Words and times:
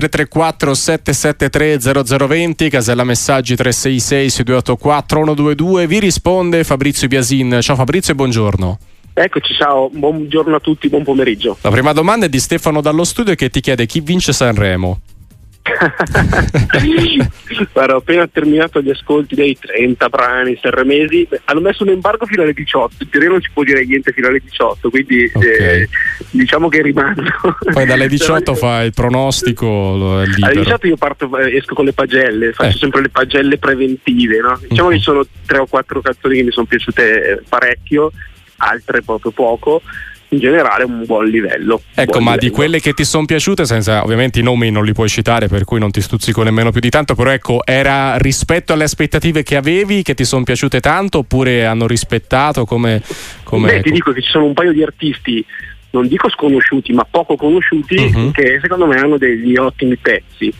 334 0.00 0.74
773 0.74 1.78
0020, 2.16 2.70
casella 2.70 3.04
messaggi 3.04 3.54
366 3.54 4.30
6284 4.30 5.18
122. 5.18 5.86
Vi 5.86 5.98
risponde 5.98 6.64
Fabrizio 6.64 7.06
Biasin. 7.06 7.58
Ciao 7.60 7.76
Fabrizio 7.76 8.14
e 8.14 8.16
buongiorno. 8.16 8.78
Eccoci, 9.12 9.54
ciao, 9.54 9.90
buongiorno 9.92 10.56
a 10.56 10.60
tutti, 10.60 10.88
buon 10.88 11.04
pomeriggio. 11.04 11.58
La 11.60 11.70
prima 11.70 11.92
domanda 11.92 12.26
è 12.26 12.28
di 12.28 12.40
Stefano 12.40 12.80
dallo 12.80 13.04
studio 13.04 13.34
che 13.34 13.50
ti 13.50 13.60
chiede 13.60 13.84
chi 13.84 14.00
vince 14.00 14.32
Sanremo. 14.32 15.00
Guarda, 17.72 17.94
ho 17.94 17.98
appena 17.98 18.26
terminato 18.26 18.80
gli 18.80 18.90
ascolti 18.90 19.34
dei 19.34 19.56
30 19.58 20.08
brani 20.08 20.58
serremesi, 20.60 21.28
hanno 21.44 21.60
messo 21.60 21.82
un 21.82 21.90
embargo 21.90 22.26
fino 22.26 22.42
alle 22.42 22.52
18, 22.52 22.94
in 23.00 23.10
teoria 23.10 23.28
non 23.28 23.40
si 23.40 23.48
può 23.52 23.62
dire 23.62 23.84
niente 23.84 24.12
fino 24.12 24.28
alle 24.28 24.40
18, 24.40 24.90
quindi 24.90 25.30
okay. 25.32 25.82
eh, 25.82 25.88
diciamo 26.30 26.68
che 26.68 26.82
rimando. 26.82 27.22
Poi 27.72 27.86
dalle 27.86 28.08
18 28.08 28.54
fai 28.54 28.86
il 28.86 28.94
pronostico, 28.94 29.94
alle 29.94 30.54
18 30.54 30.86
io 30.86 30.96
parto, 30.96 31.36
eh, 31.38 31.56
esco 31.56 31.74
con 31.74 31.84
le 31.84 31.92
pagelle, 31.92 32.52
faccio 32.52 32.76
eh. 32.76 32.80
sempre 32.80 33.02
le 33.02 33.10
pagelle 33.10 33.58
preventive, 33.58 34.40
no? 34.40 34.58
diciamo 34.66 34.88
uh-huh. 34.88 34.94
che 34.94 34.98
ci 34.98 35.04
sono 35.04 35.24
tre 35.46 35.58
o 35.58 35.66
quattro 35.66 36.00
canzoni 36.00 36.36
che 36.36 36.42
mi 36.42 36.52
sono 36.52 36.66
piaciute 36.66 37.42
parecchio, 37.48 38.10
altre 38.56 39.02
proprio 39.02 39.30
poco 39.30 39.82
in 40.30 40.38
generale 40.38 40.84
un 40.84 41.04
buon 41.06 41.26
livello. 41.26 41.82
Ecco, 41.94 42.12
buon 42.12 42.24
ma 42.24 42.30
livello. 42.32 42.48
di 42.48 42.54
quelle 42.54 42.80
che 42.80 42.92
ti 42.92 43.04
sono 43.04 43.24
piaciute, 43.24 43.64
senza 43.64 44.02
ovviamente 44.02 44.40
i 44.40 44.42
nomi 44.42 44.70
non 44.70 44.84
li 44.84 44.92
puoi 44.92 45.08
citare, 45.08 45.48
per 45.48 45.64
cui 45.64 45.78
non 45.78 45.90
ti 45.90 46.00
stuzzico 46.00 46.42
nemmeno 46.42 46.70
più 46.70 46.80
di 46.80 46.90
tanto, 46.90 47.14
però 47.14 47.30
ecco, 47.30 47.62
era 47.64 48.16
rispetto 48.16 48.72
alle 48.72 48.84
aspettative 48.84 49.42
che 49.42 49.56
avevi, 49.56 50.02
che 50.02 50.14
ti 50.14 50.24
sono 50.24 50.44
piaciute 50.44 50.80
tanto, 50.80 51.18
oppure 51.18 51.66
hanno 51.66 51.86
rispettato 51.86 52.64
come... 52.64 53.02
come 53.42 53.72
Beh, 53.72 53.82
ti 53.82 53.90
dico 53.90 54.12
che 54.12 54.22
ci 54.22 54.30
sono 54.30 54.46
un 54.46 54.54
paio 54.54 54.72
di 54.72 54.82
artisti 54.82 55.44
non 55.90 56.06
dico 56.06 56.30
sconosciuti, 56.30 56.92
ma 56.92 57.04
poco 57.08 57.36
conosciuti, 57.36 57.96
uh-huh. 57.96 58.30
che 58.30 58.58
secondo 58.62 58.86
me 58.86 58.96
hanno 58.96 59.18
degli 59.18 59.56
ottimi 59.56 59.96
pezzi. 59.96 60.52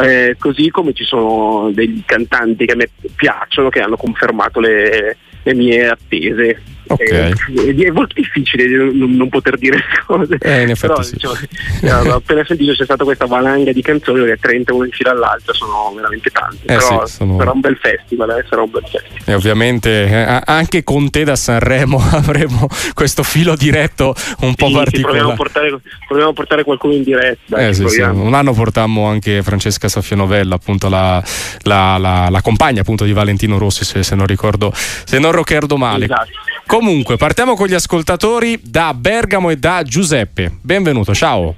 Eh, 0.00 0.36
così 0.38 0.70
come 0.70 0.92
ci 0.92 1.04
sono 1.04 1.70
degli 1.72 2.02
cantanti 2.06 2.64
che 2.64 2.72
a 2.72 2.76
me 2.76 2.88
piacciono, 3.14 3.68
che 3.68 3.80
hanno 3.80 3.96
confermato 3.96 4.60
le, 4.60 5.16
le 5.42 5.54
mie 5.54 5.88
attese. 5.88 6.62
Okay. 6.88 7.32
Eh, 7.54 7.86
è 7.86 7.90
molto 7.90 8.14
difficile 8.14 8.66
non, 8.66 9.12
non 9.12 9.28
poter 9.28 9.58
dire 9.58 9.78
cose. 10.06 10.38
Eh, 10.40 10.62
in 10.62 10.74
Però, 10.78 11.02
sì. 11.02 11.14
diciamo, 11.14 12.14
appena 12.14 12.44
sentito 12.44 12.72
c'è 12.72 12.84
stata 12.84 13.04
questa 13.04 13.26
valanga 13.26 13.72
di 13.72 13.82
canzoni, 13.82 14.24
che 14.24 14.36
30 14.36 14.72
uno 14.72 14.84
in 14.84 14.90
fila 14.90 15.10
all'altro 15.10 15.52
sono 15.52 15.92
veramente 15.94 16.30
tanti. 16.30 16.62
Eh, 16.62 16.76
però 16.76 17.06
sì, 17.06 17.14
sono... 17.14 17.36
sarà 17.38 17.50
un 17.50 17.60
bel 17.60 17.76
festival, 17.76 18.30
eh, 18.30 18.44
sarà 18.48 18.62
un 18.62 18.70
bel 18.70 18.82
festival. 18.82 19.22
E 19.24 19.34
ovviamente 19.34 20.06
eh, 20.06 20.42
anche 20.44 20.82
con 20.82 21.10
te 21.10 21.24
da 21.24 21.36
Sanremo 21.36 21.98
avremo 22.12 22.68
questo 22.94 23.22
filo 23.22 23.54
diretto 23.54 24.14
un 24.40 24.54
po' 24.54 24.68
sì, 24.68 24.72
particolare. 24.72 25.02
Proviamo 25.02 25.30
a, 25.30 25.34
portare, 25.34 25.80
proviamo 26.06 26.30
a 26.30 26.34
portare 26.34 26.64
qualcuno 26.64 26.94
in 26.94 27.02
diretta. 27.02 27.72
Sì, 27.72 28.00
un 28.00 28.34
anno 28.34 28.52
portammo 28.52 29.06
anche 29.06 29.42
Francesca 29.42 29.88
Soffianovella, 29.88 30.54
appunto 30.54 30.88
la, 30.88 31.22
la, 31.62 31.96
la, 31.98 32.28
la 32.30 32.42
compagna 32.42 32.80
appunto 32.80 33.04
di 33.04 33.12
Valentino 33.12 33.58
Rossi, 33.58 33.84
se, 33.84 34.02
se 34.02 34.14
non 34.14 34.26
ricordo, 34.26 34.72
se 34.72 35.18
non 35.18 35.32
ricordo 35.32 35.76
male. 35.76 36.04
Esatto. 36.04 36.30
Comunque, 36.68 37.16
partiamo 37.16 37.54
con 37.54 37.66
gli 37.66 37.72
ascoltatori 37.72 38.60
da 38.62 38.92
Bergamo 38.92 39.48
e 39.48 39.56
da 39.56 39.82
Giuseppe. 39.82 40.58
Benvenuto, 40.60 41.14
ciao. 41.14 41.54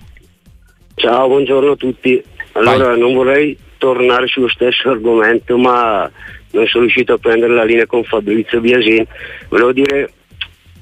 Ciao, 0.95 1.27
buongiorno 1.27 1.73
a 1.73 1.75
tutti. 1.75 2.23
Allora, 2.53 2.91
Vai. 2.91 3.01
non 3.01 3.15
vorrei 3.15 3.59
tornare 3.77 4.29
sullo 4.29 4.49
stesso 4.49 4.89
argomento, 4.89 5.59
ma 5.59 6.09
non 6.53 6.65
sono 6.69 6.85
riuscito 6.85 7.15
a 7.15 7.19
prendere 7.19 7.55
la 7.55 7.65
linea 7.65 7.87
con 7.87 8.05
Fabrizio 8.05 8.61
Biasin. 8.61 9.05
Volevo 9.49 9.73
dire, 9.73 10.13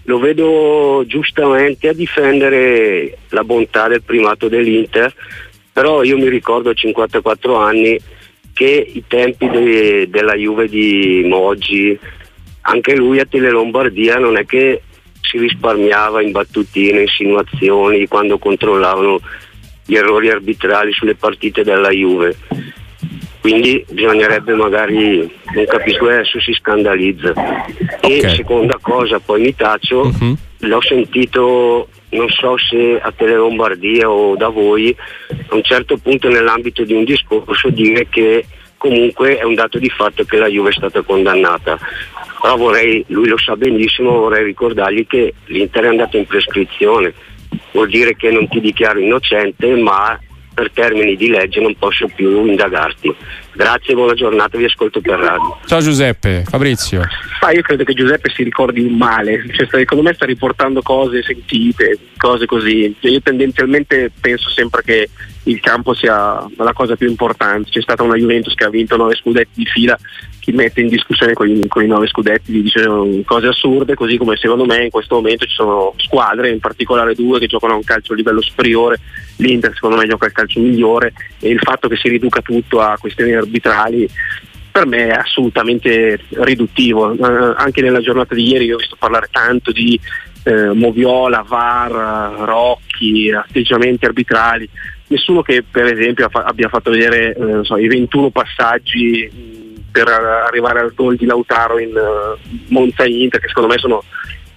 lo 0.04 0.18
vedo 0.18 1.04
giustamente 1.06 1.88
a 1.88 1.94
difendere 1.94 3.16
la 3.30 3.44
bontà 3.44 3.88
del 3.88 4.02
primato 4.02 4.48
dell'Inter, 4.48 5.10
però 5.72 6.02
io 6.02 6.18
mi 6.18 6.28
ricordo 6.28 6.68
a 6.68 6.74
54 6.74 7.56
anni 7.56 7.98
che 8.52 8.90
i 8.92 9.02
tempi 9.08 9.48
de- 9.48 10.06
della 10.10 10.34
Juve 10.34 10.68
di 10.68 11.24
Moggi, 11.26 11.98
anche 12.62 12.94
lui 12.94 13.20
a 13.20 13.26
Tele 13.26 13.50
Lombardia 13.50 14.16
non 14.16 14.36
è 14.36 14.44
che 14.44 14.82
si 15.20 15.38
risparmiava 15.38 16.22
in 16.22 16.30
battutine, 16.32 17.02
insinuazioni 17.02 18.06
quando 18.06 18.38
controllavano 18.38 19.20
gli 19.84 19.94
errori 19.94 20.30
arbitrali 20.30 20.92
sulle 20.92 21.14
partite 21.14 21.62
della 21.62 21.90
Juve. 21.90 22.36
Quindi 23.40 23.84
bisognerebbe 23.90 24.54
magari, 24.54 25.18
non 25.54 25.64
capisco 25.66 26.06
adesso 26.06 26.40
si 26.40 26.52
scandalizza. 26.52 27.30
Okay. 27.30 28.18
E 28.18 28.28
seconda 28.30 28.78
cosa, 28.80 29.20
poi 29.20 29.40
mi 29.40 29.54
taccio, 29.54 30.00
uh-huh. 30.00 30.36
l'ho 30.58 30.82
sentito, 30.82 31.88
non 32.10 32.28
so 32.28 32.56
se 32.58 32.98
a 33.00 33.12
Tele 33.12 33.36
Lombardia 33.36 34.10
o 34.10 34.36
da 34.36 34.48
voi, 34.48 34.94
a 35.48 35.54
un 35.54 35.62
certo 35.62 35.96
punto 35.96 36.28
nell'ambito 36.28 36.84
di 36.84 36.92
un 36.92 37.04
discorso 37.04 37.70
dire 37.70 38.08
che 38.10 38.44
comunque 38.78 39.36
è 39.36 39.42
un 39.42 39.54
dato 39.54 39.78
di 39.78 39.90
fatto 39.90 40.24
che 40.24 40.38
la 40.38 40.46
Juve 40.46 40.70
è 40.70 40.72
stata 40.72 41.02
condannata. 41.02 41.78
Però 42.40 42.56
vorrei, 42.56 43.04
lui 43.08 43.28
lo 43.28 43.36
sa 43.36 43.56
benissimo, 43.56 44.12
vorrei 44.12 44.44
ricordargli 44.44 45.06
che 45.06 45.34
l'Inter 45.46 45.84
è 45.84 45.88
andato 45.88 46.16
in 46.16 46.26
prescrizione, 46.26 47.12
vuol 47.72 47.88
dire 47.88 48.16
che 48.16 48.30
non 48.30 48.48
ti 48.48 48.60
dichiaro 48.60 49.00
innocente, 49.00 49.74
ma 49.74 50.18
per 50.58 50.72
termini 50.72 51.14
di 51.14 51.28
legge 51.28 51.60
non 51.60 51.76
posso 51.78 52.08
più 52.12 52.44
indagarti. 52.44 53.14
Grazie, 53.52 53.94
buona 53.94 54.14
giornata, 54.14 54.58
vi 54.58 54.64
ascolto 54.64 55.00
per 55.00 55.16
radio. 55.16 55.56
Ciao 55.66 55.80
Giuseppe, 55.80 56.42
Fabrizio. 56.44 57.02
Ah, 57.40 57.52
io 57.52 57.62
credo 57.62 57.84
che 57.84 57.94
Giuseppe 57.94 58.28
si 58.30 58.42
ricordi 58.42 58.80
un 58.80 58.96
male, 58.96 59.44
cioè, 59.52 59.68
secondo 59.70 60.02
me 60.02 60.14
sta 60.14 60.26
riportando 60.26 60.82
cose 60.82 61.22
sentite, 61.22 61.96
cose 62.16 62.46
così. 62.46 62.92
Cioè, 63.00 63.12
io 63.12 63.20
tendenzialmente 63.20 64.10
penso 64.20 64.50
sempre 64.50 64.82
che 64.82 65.08
il 65.44 65.60
campo 65.60 65.94
sia 65.94 66.44
la 66.56 66.72
cosa 66.72 66.96
più 66.96 67.08
importante. 67.08 67.70
C'è 67.70 67.80
stata 67.80 68.02
una 68.02 68.16
Juventus 68.16 68.54
che 68.54 68.64
ha 68.64 68.70
vinto 68.70 68.96
nove 68.96 69.14
scudetti 69.14 69.50
di 69.54 69.66
fila, 69.66 69.96
chi 70.48 70.54
mette 70.54 70.80
in 70.80 70.88
discussione 70.88 71.34
con 71.34 71.46
i, 71.46 71.86
nove 71.86 72.06
scudetti 72.06 72.62
dice 72.62 72.88
cose 73.26 73.48
assurde, 73.48 73.94
così 73.94 74.16
come 74.16 74.34
secondo 74.36 74.64
me 74.64 74.84
in 74.84 74.90
questo 74.90 75.16
momento 75.16 75.44
ci 75.44 75.54
sono 75.54 75.92
squadre, 75.98 76.48
in 76.48 76.58
particolare 76.58 77.14
due, 77.14 77.38
che 77.38 77.46
giocano 77.46 77.74
a 77.74 77.76
un 77.76 77.84
calcio 77.84 78.14
a 78.14 78.16
livello 78.16 78.40
superiore. 78.40 78.98
L'Inter 79.36 79.74
secondo 79.74 79.96
me 79.96 80.06
gioca 80.06 80.24
il 80.24 80.32
calcio 80.32 80.60
migliore 80.60 81.12
e 81.38 81.50
il 81.50 81.58
fatto 81.58 81.86
che 81.86 81.96
si 81.96 82.08
riduca 82.08 82.40
tutto 82.40 82.80
a 82.80 82.96
questioni 82.98 83.34
arbitrali 83.34 84.08
per 84.70 84.86
me 84.86 85.08
è 85.08 85.18
assolutamente 85.18 86.18
riduttivo. 86.30 87.12
Eh, 87.12 87.54
anche 87.56 87.82
nella 87.82 88.00
giornata 88.00 88.34
di 88.34 88.48
ieri 88.48 88.64
io 88.64 88.76
ho 88.76 88.78
visto 88.78 88.96
parlare 88.98 89.28
tanto 89.30 89.70
di 89.70 90.00
eh, 90.44 90.72
Moviola, 90.72 91.44
VAR, 91.46 92.40
Rocchi, 92.46 93.30
atteggiamenti 93.30 94.06
arbitrali 94.06 94.66
nessuno 95.08 95.40
che 95.40 95.64
per 95.68 95.86
esempio 95.86 96.28
abbia 96.30 96.68
fatto 96.68 96.90
vedere 96.90 97.34
eh, 97.34 97.64
so, 97.64 97.78
i 97.78 97.88
21 97.88 98.30
passaggi 98.30 99.66
per 99.90 100.08
arrivare 100.08 100.80
al 100.80 100.92
gol 100.94 101.16
di 101.16 101.26
Lautaro 101.26 101.78
in 101.78 101.94
uh, 101.94 102.38
Monza 102.68 103.04
Inter 103.04 103.40
che 103.40 103.48
secondo 103.48 103.68
me 103.68 103.78
sono 103.78 104.02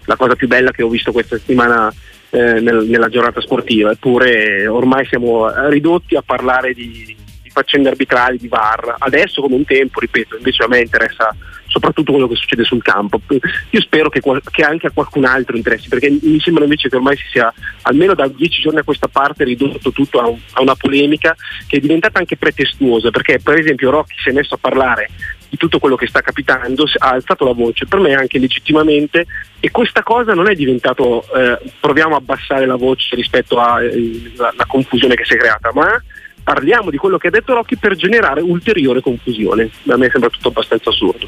la 0.05 0.15
cosa 0.15 0.35
più 0.35 0.47
bella 0.47 0.71
che 0.71 0.83
ho 0.83 0.89
visto 0.89 1.11
questa 1.11 1.37
settimana 1.37 1.93
eh, 2.31 2.59
nel, 2.59 2.85
nella 2.85 3.09
giornata 3.09 3.41
sportiva. 3.41 3.91
Eppure 3.91 4.67
ormai 4.67 5.05
siamo 5.05 5.49
ridotti 5.69 6.15
a 6.15 6.21
parlare 6.21 6.73
di, 6.73 7.15
di 7.41 7.49
faccende 7.49 7.89
arbitrali, 7.89 8.37
di 8.37 8.47
VAR. 8.47 8.95
Adesso 8.97 9.41
come 9.41 9.55
un 9.55 9.65
tempo, 9.65 9.99
ripeto, 9.99 10.37
invece 10.37 10.63
a 10.63 10.67
me 10.67 10.79
interessa 10.79 11.35
soprattutto 11.71 12.11
quello 12.11 12.27
che 12.27 12.35
succede 12.35 12.63
sul 12.63 12.83
campo. 12.83 13.21
Io 13.27 13.81
spero 13.81 14.09
che, 14.09 14.21
che, 14.51 14.63
anche 14.63 14.87
a 14.87 14.91
qualcun 14.91 15.25
altro 15.25 15.55
interessi, 15.55 15.87
perché 15.87 16.09
mi 16.09 16.39
sembra 16.39 16.63
invece 16.63 16.89
che 16.89 16.97
ormai 16.97 17.15
si 17.15 17.25
sia, 17.31 17.51
almeno 17.83 18.13
da 18.13 18.27
dieci 18.27 18.61
giorni 18.61 18.79
a 18.79 18.83
questa 18.83 19.07
parte, 19.07 19.45
ridotto 19.45 19.91
tutto 19.91 20.19
a, 20.19 20.27
un, 20.27 20.37
a 20.53 20.61
una 20.61 20.75
polemica 20.75 21.35
che 21.67 21.77
è 21.77 21.79
diventata 21.79 22.19
anche 22.19 22.37
pretestuosa, 22.37 23.09
perché 23.09 23.39
per 23.41 23.57
esempio 23.57 23.89
Rocchi 23.89 24.15
si 24.21 24.29
è 24.29 24.33
messo 24.33 24.55
a 24.55 24.59
parlare 24.59 25.09
di 25.49 25.57
tutto 25.57 25.79
quello 25.79 25.95
che 25.95 26.07
sta 26.07 26.21
capitando, 26.21 26.85
ha 26.97 27.09
alzato 27.09 27.45
la 27.45 27.53
voce, 27.53 27.85
per 27.85 27.99
me 27.99 28.13
anche 28.13 28.39
legittimamente, 28.39 29.25
e 29.59 29.69
questa 29.69 30.03
cosa 30.03 30.33
non 30.33 30.49
è 30.49 30.55
diventato 30.55 31.23
eh, 31.35 31.59
proviamo 31.79 32.15
a 32.15 32.17
abbassare 32.17 32.65
la 32.65 32.77
voce 32.77 33.15
rispetto 33.15 33.59
alla 33.59 33.81
eh, 33.81 34.31
confusione 34.67 35.15
che 35.15 35.25
si 35.25 35.33
è 35.33 35.37
creata, 35.37 35.71
ma 35.73 36.01
parliamo 36.43 36.89
di 36.89 36.97
quello 36.97 37.17
che 37.17 37.27
ha 37.27 37.31
detto 37.31 37.53
Rocchi 37.53 37.77
per 37.77 37.95
generare 37.95 38.41
ulteriore 38.41 39.01
confusione. 39.01 39.69
A 39.87 39.97
me 39.97 40.09
sembra 40.09 40.29
tutto 40.29 40.49
abbastanza 40.49 40.89
assurdo. 40.89 41.27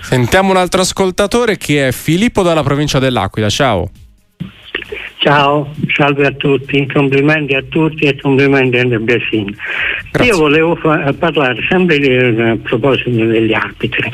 Sentiamo 0.00 0.50
un 0.50 0.56
altro 0.56 0.80
ascoltatore 0.80 1.56
che 1.56 1.88
è 1.88 1.92
Filippo 1.92 2.42
dalla 2.42 2.62
provincia 2.62 2.98
dell'Aquila. 2.98 3.48
Ciao. 3.48 3.90
Ciao, 5.28 5.74
salve 5.94 6.26
a 6.26 6.30
tutti, 6.30 6.86
complimenti 6.90 7.54
a 7.54 7.62
tutti 7.68 8.06
e 8.06 8.18
complimenti 8.18 8.78
a 8.78 8.98
Bessin. 8.98 9.54
Io 10.22 10.38
volevo 10.38 10.74
fa- 10.76 11.12
parlare 11.18 11.62
sempre 11.68 11.98
di, 11.98 12.16
a 12.16 12.56
proposito 12.62 13.10
degli 13.10 13.52
arbitri. 13.52 14.10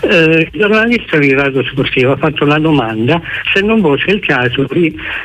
Eh, 0.00 0.48
il 0.50 0.58
giornalista 0.58 1.18
di 1.18 1.34
Radio 1.34 1.62
Sportivo 1.62 2.12
ha 2.12 2.16
fatto 2.16 2.46
la 2.46 2.58
domanda 2.58 3.20
se 3.52 3.60
non 3.60 3.82
fosse 3.82 4.10
il 4.12 4.20
caso 4.20 4.66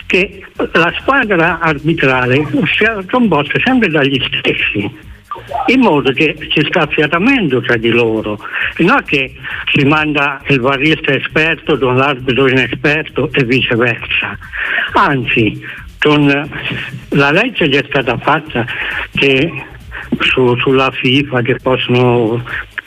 che 0.06 0.44
la 0.74 0.94
squadra 1.00 1.60
arbitrale 1.60 2.46
sia 2.76 3.02
composta 3.10 3.58
sempre 3.64 3.88
dagli 3.88 4.22
stessi 4.38 5.11
in 5.68 5.80
modo 5.80 6.12
che 6.12 6.36
ci 6.50 6.64
sta 6.68 6.82
affiatamento 6.82 7.62
tra 7.62 7.78
di 7.78 7.90
loro, 7.90 8.40
non 8.78 9.04
che 9.06 9.36
si 9.74 9.86
manda 9.86 10.42
il 10.48 10.60
barista 10.60 11.14
esperto 11.14 11.78
con 11.78 11.96
l'arbitro 11.98 12.48
inesperto 12.48 13.30
e 13.32 13.44
viceversa. 13.44 14.38
Anzi, 14.94 15.62
con 16.00 16.26
la 17.10 17.32
legge 17.32 17.70
che 17.70 17.80
è 17.80 17.86
stata 17.88 18.18
fatta 18.18 18.66
che 19.14 19.52
su, 20.20 20.56
sulla 20.58 20.92
FIFA 20.92 21.42
che 21.42 21.56
possono 21.62 22.44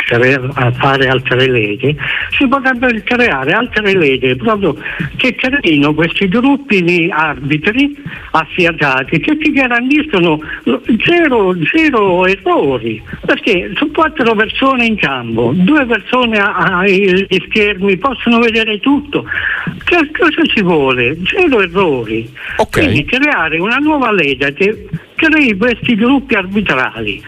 fare 0.07 1.09
altre 1.09 1.49
leggi, 1.49 1.97
si 2.37 2.47
potrebbero 2.47 2.97
creare 3.05 3.53
altre 3.53 3.97
leggi 3.97 4.37
proprio 4.37 4.77
che 5.17 5.35
creino 5.35 5.95
questi 5.95 6.29
gruppi 6.29 6.83
di 6.83 7.11
arbitri 7.11 7.97
affiatati 8.33 9.19
che 9.21 9.37
ti 9.39 9.53
garantiscono 9.53 10.41
zero, 11.05 11.55
zero 11.73 12.27
errori, 12.27 13.03
perché 13.25 13.73
su 13.77 13.91
quattro 13.91 14.35
persone 14.35 14.87
in 14.87 14.97
campo, 14.97 15.53
due 15.55 15.87
persone 15.87 16.39
ai 16.39 17.27
schermi 17.49 17.97
possono 17.97 18.39
vedere 18.41 18.81
tutto. 18.81 19.25
Che 19.85 20.11
cosa 20.17 20.43
ci 20.45 20.63
vuole? 20.63 21.17
Zero 21.25 21.61
errori. 21.61 22.31
Okay. 22.57 22.85
Quindi 22.85 23.05
creare 23.05 23.59
una 23.59 23.77
nuova 23.77 24.13
legge 24.13 24.53
che 24.53 24.89
crei 25.15 25.57
questi 25.57 25.95
gruppi 25.95 26.35
arbitrali. 26.35 27.23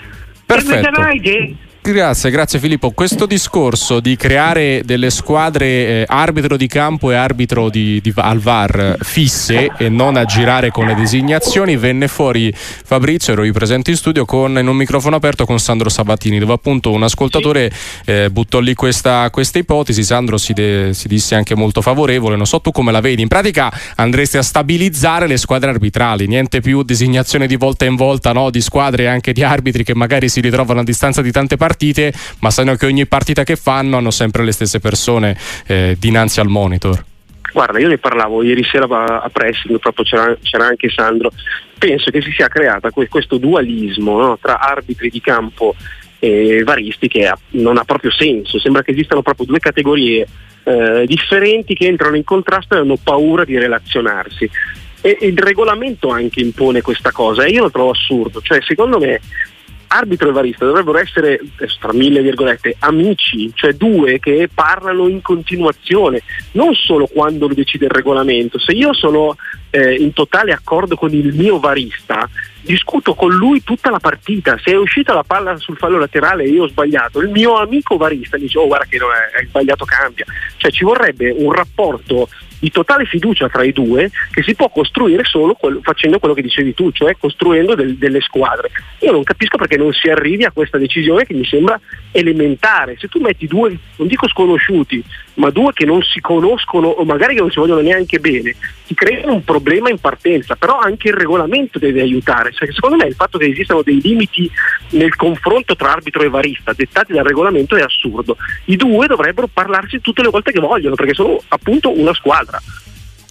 Perfetto. 0.45 0.73
E 0.73 0.77
vedrai 0.77 1.21
che 1.21 1.55
Grazie, 1.93 2.31
grazie 2.33 2.59
Filippo. 2.59 2.91
Questo 2.91 3.27
discorso 3.27 4.01
di 4.01 4.17
creare 4.17 4.83
delle 4.85 5.09
squadre 5.09 5.67
eh, 5.67 6.05
arbitro 6.09 6.57
di 6.57 6.67
campo 6.67 7.13
e 7.13 7.15
arbitro 7.15 7.71
di, 7.71 8.01
di, 8.01 8.13
al 8.17 8.41
VAR 8.41 8.97
fisse 9.03 9.71
e 9.79 9.89
non 9.89 10.17
a 10.17 10.25
girare 10.25 10.71
con 10.73 10.87
le 10.87 10.97
designazioni 10.97 11.77
venne 11.77 12.09
fuori 12.09 12.53
Fabrizio, 12.53 13.35
ero 13.35 13.45
io 13.45 13.53
presente 13.53 13.93
in 13.93 13.97
studio 13.97 14.25
con, 14.25 14.59
in 14.59 14.67
un 14.67 14.75
microfono 14.75 15.15
aperto 15.15 15.47
con 15.47 15.61
Sandro 15.61 15.89
Sabatini 15.89 16.41
dove 16.41 16.55
appunto 16.55 16.91
un 16.91 17.05
ascoltatore 17.05 17.71
eh, 18.05 18.31
buttò 18.31 18.59
lì 18.59 18.75
questa, 18.75 19.31
questa, 19.31 19.61
ipotesi, 19.61 20.03
Sandro 20.03 20.39
si, 20.39 20.55
de, 20.55 20.91
si 20.93 21.07
disse 21.07 21.37
anche 21.37 21.55
molto 21.55 21.83
favorevole, 21.83 22.35
non 22.35 22.47
so 22.47 22.61
tu 22.61 22.73
come 22.73 22.91
la 22.91 23.01
vedi, 23.01 23.23
in 23.23 23.29
pratica 23.29 23.73
andresti 23.95 24.39
a 24.39 24.43
stabilizzare 24.43 25.29
le 25.29 25.37
squadre 25.37 25.71
arbitrali, 25.71 26.27
niente 26.27 26.61
più 26.61 26.83
designazione 26.83 27.47
di 27.47 27.55
volta 27.55 27.85
in 27.85 27.95
volta 27.95 28.33
no? 28.33 28.51
di 28.51 28.61
squadre 28.61 29.05
e 29.05 29.07
anche 29.07 29.33
di 29.33 29.45
arbitri 29.45 29.85
che 29.85 29.95
magari 29.95 30.29
si 30.29 30.41
ritrovano 30.41 30.81
a 30.81 30.83
distanza 30.83 31.23
di 31.23 31.31
tante 31.31 31.57
partite 31.57 31.75
partite, 31.77 32.13
ma 32.41 32.51
sanno 32.51 32.75
che 32.75 32.87
ogni 32.87 33.07
partita 33.07 33.45
che 33.45 33.57
fanno 33.57 33.99
hanno 33.99 34.11
sempre 34.11 34.43
le 34.43 34.53
stesse 34.53 34.81
persone 34.81 35.37
eh, 35.67 35.97
dinanzi 35.99 36.41
al 36.41 36.49
monitor. 36.49 37.05
Guarda, 37.53 37.79
io 37.79 37.89
ne 37.89 37.99
parlavo 37.99 38.43
ieri 38.43 38.65
sera 38.65 38.87
a 39.23 39.29
pressing, 39.31 39.79
proprio 39.79 40.05
c'era, 40.05 40.37
c'era 40.43 40.67
anche 40.67 40.91
Sandro. 40.91 41.31
Penso 41.79 42.11
che 42.11 42.21
si 42.23 42.31
sia 42.31 42.49
creata 42.49 42.91
questo 42.91 43.37
dualismo 43.39 44.19
no, 44.19 44.39
tra 44.41 44.59
arbitri 44.59 45.11
di 45.11 45.21
campo 45.21 45.75
e 46.19 46.63
varisti 46.65 47.09
che 47.09 47.33
non 47.51 47.79
ha 47.79 47.85
proprio 47.85 48.11
senso. 48.11 48.59
Sembra 48.59 48.83
che 48.83 48.91
esistano 48.91 49.23
proprio 49.23 49.47
due 49.47 49.59
categorie 49.59 50.27
eh, 50.65 51.05
differenti 51.07 51.75
che 51.75 51.87
entrano 51.87 52.17
in 52.17 52.25
contrasto 52.25 52.75
e 52.75 52.79
hanno 52.79 52.97
paura 53.03 53.45
di 53.45 53.57
relazionarsi. 53.59 54.51
E 55.01 55.17
il 55.23 55.39
regolamento 55.39 56.11
anche 56.11 56.41
impone 56.41 56.83
questa 56.83 57.13
cosa 57.13 57.45
e 57.45 57.51
io 57.51 57.63
lo 57.63 57.71
trovo 57.71 57.91
assurdo. 57.91 58.43
Cioè, 58.43 58.61
secondo 58.67 58.99
me 58.99 59.21
arbitro 59.89 60.29
e 60.29 60.33
varista 60.33 60.65
dovrebbero 60.65 60.99
essere, 60.99 61.41
tra 61.81 61.93
mille 61.93 62.23
virgolette, 62.23 62.77
amici, 62.81 63.51
cioè 63.55 63.73
due 63.73 64.19
che 64.19 64.49
parlano 64.53 65.09
in 65.09 65.23
continuazione, 65.23 66.23
non 66.53 66.75
solo 66.75 67.07
quando 67.07 67.49
lo 67.49 67.55
decide 67.55 67.87
il 67.87 67.91
regolamento. 67.91 68.59
Se 68.59 68.73
io 68.73 68.93
sono 68.93 69.37
eh, 69.71 69.95
in 69.95 70.13
totale 70.13 70.53
accordo 70.53 70.97
con 70.97 71.13
il 71.13 71.35
mio 71.35 71.59
varista, 71.59 72.29
discuto 72.67 73.15
con 73.15 73.33
lui 73.33 73.63
tutta 73.63 73.91
la 73.91 73.99
partita. 73.99 74.59
Se 74.63 74.73
è 74.73 74.77
uscita 74.77 75.15
la 75.15 75.23
palla 75.23 75.57
sul 75.57 75.77
fallo 75.77 75.99
laterale 75.99 76.45
e 76.45 76.49
io 76.49 76.65
ho 76.65 76.69
sbagliato, 76.69 77.21
il 77.21 77.31
mio 77.31 77.57
amico 77.57 77.97
varista 77.97 78.37
dice: 78.37 78.59
Oh, 78.59 78.67
guarda 78.67 78.87
che 78.87 78.99
non 78.99 79.11
è, 79.13 79.39
è 79.39 79.47
sbagliato, 79.47 79.85
cambia. 79.85 80.27
Cioè 80.57 80.71
ci 80.71 80.85
vorrebbe 80.85 81.31
un 81.31 81.53
rapporto 81.53 82.29
di 82.59 82.71
totale 82.71 83.05
fiducia 83.05 83.49
tra 83.49 83.63
i 83.63 83.73
due 83.73 84.11
che 84.31 84.43
si 84.43 84.55
può 84.55 84.69
costruire 84.69 85.25
solo 85.25 85.55
quello, 85.55 85.81
facendo 85.83 86.19
quello 86.19 86.35
che 86.35 86.43
dicevi 86.43 86.75
tu, 86.75 86.91
cioè 86.91 87.17
costruendo 87.19 87.75
del, 87.75 87.97
delle 87.97 88.21
squadre. 88.21 88.71
Io 89.01 89.13
non 89.13 89.23
capisco 89.23 89.57
perché 89.57 89.77
non 89.77 89.93
si 89.93 90.09
arrivi 90.09 90.45
a 90.45 90.51
questa 90.51 90.79
decisione 90.79 91.25
che 91.25 91.35
mi 91.35 91.45
sembra 91.45 91.79
elementare. 92.13 92.97
Se 92.99 93.09
tu 93.09 93.21
metti 93.21 93.47
due, 93.47 93.77
non 93.97 94.09
dico 94.09 94.29
sconosciuti, 94.29 95.05
ma 95.37 95.51
due 95.51 95.73
che 95.73 95.85
non 95.85 96.03
si 96.03 96.21
conoscono 96.21 96.89
o 96.89 97.05
magari 97.05 97.35
che 97.35 97.41
non 97.41 97.51
si 97.51 97.59
vogliono 97.59 97.81
neanche 97.81 98.19
bene, 98.19 98.55
ti 98.87 98.95
creano 98.95 99.35
un 99.35 99.45
problema 99.45 99.91
in 99.91 99.99
partenza, 99.99 100.57
però 100.57 100.79
anche 100.79 101.09
il 101.09 101.15
regolamento 101.15 101.79
deve 101.79 102.01
aiutare. 102.01 102.53
Cioè, 102.53 102.73
secondo 102.73 102.97
me 102.97 103.07
il 103.07 103.15
fatto 103.15 103.39
che 103.39 103.47
esistano 103.47 103.83
dei 103.83 104.01
limiti 104.01 104.51
nel 104.91 105.15
confronto 105.15 105.77
tra 105.77 105.93
arbitro 105.93 106.23
e 106.23 106.29
varista 106.29 106.73
dettati 106.73 107.13
dal 107.13 107.25
regolamento 107.25 107.77
è 107.77 107.83
assurdo. 107.83 108.37
I 108.67 108.77
due 108.77 109.07
dovrebbero 109.07 109.49
parlarsi 109.53 110.01
tutte 110.01 110.23
le 110.23 110.29
volte 110.29 110.53
che 110.53 110.61
vogliono, 110.61 110.95
perché 110.95 111.15
sono 111.15 111.41
appunto 111.49 111.99
una 111.99 112.15
squadra. 112.15 112.61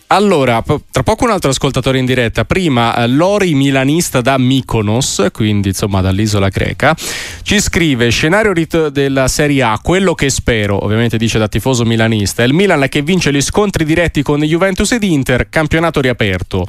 Allora, 0.07 0.63
tra 0.91 1.01
poco 1.01 1.23
un 1.25 1.31
altro 1.31 1.49
ascoltatore 1.49 1.97
in 1.97 2.05
diretta. 2.05 2.45
Prima 2.45 2.95
eh, 2.95 3.07
Lori 3.07 3.55
Milanista 3.55 4.21
da 4.21 4.37
Mykonos, 4.37 5.27
quindi 5.31 5.69
insomma 5.69 6.01
dall'isola 6.01 6.49
greca, 6.49 6.95
ci 7.41 7.59
scrive 7.59 8.09
scenario 8.09 8.53
rit- 8.53 8.89
della 8.89 9.27
Serie 9.27 9.63
A, 9.63 9.79
quello 9.81 10.13
che 10.13 10.29
spero, 10.29 10.83
ovviamente 10.83 11.17
dice 11.17 11.39
da 11.39 11.47
tifoso 11.47 11.85
milanista, 11.85 12.43
è 12.43 12.45
il 12.45 12.53
Milan 12.53 12.85
che 12.87 13.01
vince 13.01 13.33
gli 13.33 13.41
scontri 13.41 13.83
diretti 13.83 14.21
con 14.21 14.41
Juventus 14.41 14.91
ed 14.91 15.03
Inter, 15.03 15.49
campionato 15.49 16.01
riaperto. 16.01 16.67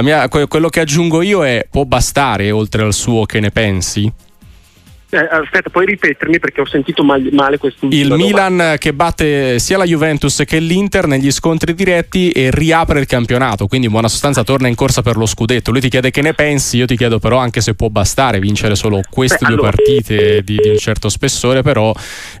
Mia, 0.00 0.26
quello 0.28 0.70
che 0.70 0.80
aggiungo 0.80 1.20
io 1.20 1.44
è 1.44 1.66
può 1.70 1.84
bastare 1.84 2.50
oltre 2.50 2.84
al 2.84 2.94
suo 2.94 3.26
che 3.26 3.40
ne 3.40 3.50
pensi? 3.50 4.10
Eh, 5.10 5.16
aspetta, 5.16 5.70
puoi 5.70 5.86
ripetermi 5.86 6.38
perché 6.38 6.60
ho 6.60 6.66
sentito 6.66 7.02
mal- 7.02 7.30
male 7.32 7.56
questo. 7.56 7.86
Il 7.88 8.12
Milan 8.12 8.56
domanda. 8.56 8.76
che 8.76 8.92
batte 8.92 9.58
sia 9.58 9.78
la 9.78 9.86
Juventus 9.86 10.42
che 10.44 10.58
l'Inter 10.58 11.06
negli 11.06 11.30
scontri 11.30 11.72
diretti 11.72 12.30
e 12.30 12.50
riapre 12.50 13.00
il 13.00 13.06
campionato, 13.06 13.66
quindi 13.68 13.86
in 13.86 13.92
buona 13.92 14.08
sostanza 14.08 14.44
torna 14.44 14.68
in 14.68 14.74
corsa 14.74 15.00
per 15.00 15.16
lo 15.16 15.24
scudetto. 15.24 15.70
Lui 15.70 15.80
ti 15.80 15.88
chiede 15.88 16.10
che 16.10 16.20
ne 16.20 16.34
pensi, 16.34 16.76
io 16.76 16.84
ti 16.84 16.94
chiedo 16.94 17.18
però 17.18 17.38
anche 17.38 17.62
se 17.62 17.72
può 17.72 17.88
bastare 17.88 18.38
vincere 18.38 18.74
solo 18.74 19.00
queste 19.08 19.38
Beh, 19.40 19.46
due 19.46 19.54
allora. 19.54 19.70
partite 19.70 20.42
di, 20.42 20.56
di, 20.56 20.68
un 20.68 20.78
certo 20.78 21.08
spessore, 21.08 21.62
però 21.62 21.90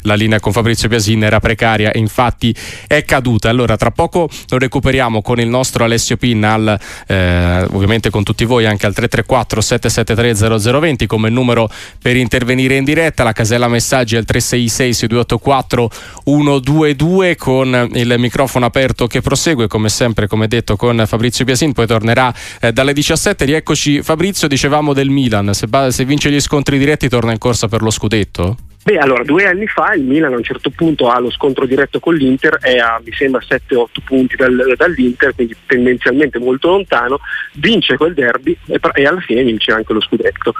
la 0.02 0.14
linea 0.14 0.38
con 0.38 0.52
Fabrizio 0.52 0.90
Piasin 0.90 1.24
era 1.24 1.40
precaria 1.40 1.90
e 1.90 1.98
infatti 1.98 2.54
è 2.86 3.02
caduta. 3.02 3.48
Allora, 3.48 3.78
tra 3.78 3.92
poco 3.92 4.28
lo 4.46 4.58
recuperiamo 4.58 5.22
con 5.22 5.40
il 5.40 5.48
nostro 5.48 5.84
Alessio 5.84 6.18
Pinna, 6.18 6.78
eh, 7.06 7.66
ovviamente 7.70 8.10
con 8.10 8.24
tutti 8.24 8.44
voi 8.44 8.66
anche 8.66 8.84
al 8.84 8.92
334 8.92 9.60
773 9.62 10.60
0020 10.70 11.06
come 11.06 11.30
numero 11.30 11.70
per 12.02 12.16
intervenire 12.16 12.56
venire 12.58 12.76
in 12.76 12.84
diretta. 12.84 13.22
La 13.22 13.32
casella 13.32 13.68
messaggi 13.68 14.16
è 14.16 14.18
il 14.18 14.24
366 14.24 14.94
6284 14.94 15.90
122 16.24 17.36
con 17.36 17.90
il 17.92 18.14
microfono 18.18 18.66
aperto 18.66 19.06
che 19.06 19.20
prosegue 19.20 19.68
come 19.68 19.88
sempre, 19.88 20.26
come 20.26 20.48
detto, 20.48 20.76
con 20.76 21.04
Fabrizio 21.06 21.44
Piasin. 21.44 21.72
Poi 21.72 21.86
tornerà 21.86 22.34
eh, 22.60 22.72
dalle 22.72 22.92
17. 22.92 23.44
Rieccoci 23.44 24.02
Fabrizio, 24.02 24.48
dicevamo 24.48 24.92
del 24.92 25.10
Milan. 25.10 25.54
Se, 25.54 25.68
se 25.90 26.04
vince 26.04 26.30
gli 26.30 26.40
scontri 26.40 26.78
diretti 26.78 27.08
torna 27.08 27.30
in 27.30 27.38
corsa 27.38 27.68
per 27.68 27.82
lo 27.82 27.90
scudetto? 27.90 28.56
Beh, 28.84 28.96
allora, 28.96 29.22
due 29.22 29.44
anni 29.44 29.66
fa 29.66 29.92
il 29.92 30.02
Milan 30.02 30.32
a 30.32 30.36
un 30.36 30.42
certo 30.42 30.70
punto 30.70 31.10
ha 31.10 31.18
lo 31.18 31.30
scontro 31.30 31.66
diretto 31.66 32.00
con 32.00 32.14
l'Inter 32.14 32.58
e 32.62 32.78
ha, 32.78 33.00
mi 33.04 33.12
sembra, 33.12 33.40
7-8 33.40 33.86
punti 34.04 34.36
dal, 34.36 34.74
dall'Inter, 34.76 35.34
quindi 35.34 35.54
tendenzialmente 35.66 36.38
molto 36.38 36.68
lontano, 36.68 37.18
vince 37.54 37.96
quel 37.96 38.14
derby 38.14 38.56
e, 38.66 38.80
e, 38.94 39.04
alla 39.04 39.20
fine 39.20 39.42
vince 39.42 39.72
anche 39.72 39.92
lo 39.92 40.00
scudetto. 40.00 40.54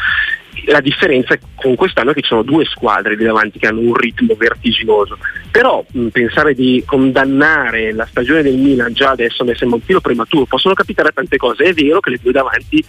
La 0.66 0.81
differenza 0.81 1.38
con 1.54 1.76
quest'anno 1.76 2.11
è 2.11 2.14
che 2.14 2.21
ci 2.21 2.28
sono 2.28 2.43
due 2.43 2.64
squadre 2.64 3.14
lì 3.14 3.25
davanti 3.25 3.61
che 3.61 3.69
hanno 3.69 3.81
un 3.81 3.95
ritmo 3.95 4.35
vertiginoso, 4.35 5.16
però 5.50 5.83
mh, 5.88 6.09
pensare 6.09 6.52
di 6.52 6.83
condannare 6.85 7.93
la 7.93 8.04
stagione 8.04 8.43
del 8.43 8.57
Milan 8.57 8.93
già 8.93 9.11
adesso 9.11 9.45
mi 9.45 9.54
sembra 9.54 9.78
un 9.78 9.85
filo 9.85 10.00
prematuro, 10.00 10.45
possono 10.45 10.75
capitare 10.75 11.12
tante 11.14 11.37
cose, 11.37 11.64
è 11.64 11.73
vero 11.73 12.00
che 12.00 12.11
le 12.11 12.19
due 12.21 12.33
davanti 12.33 12.85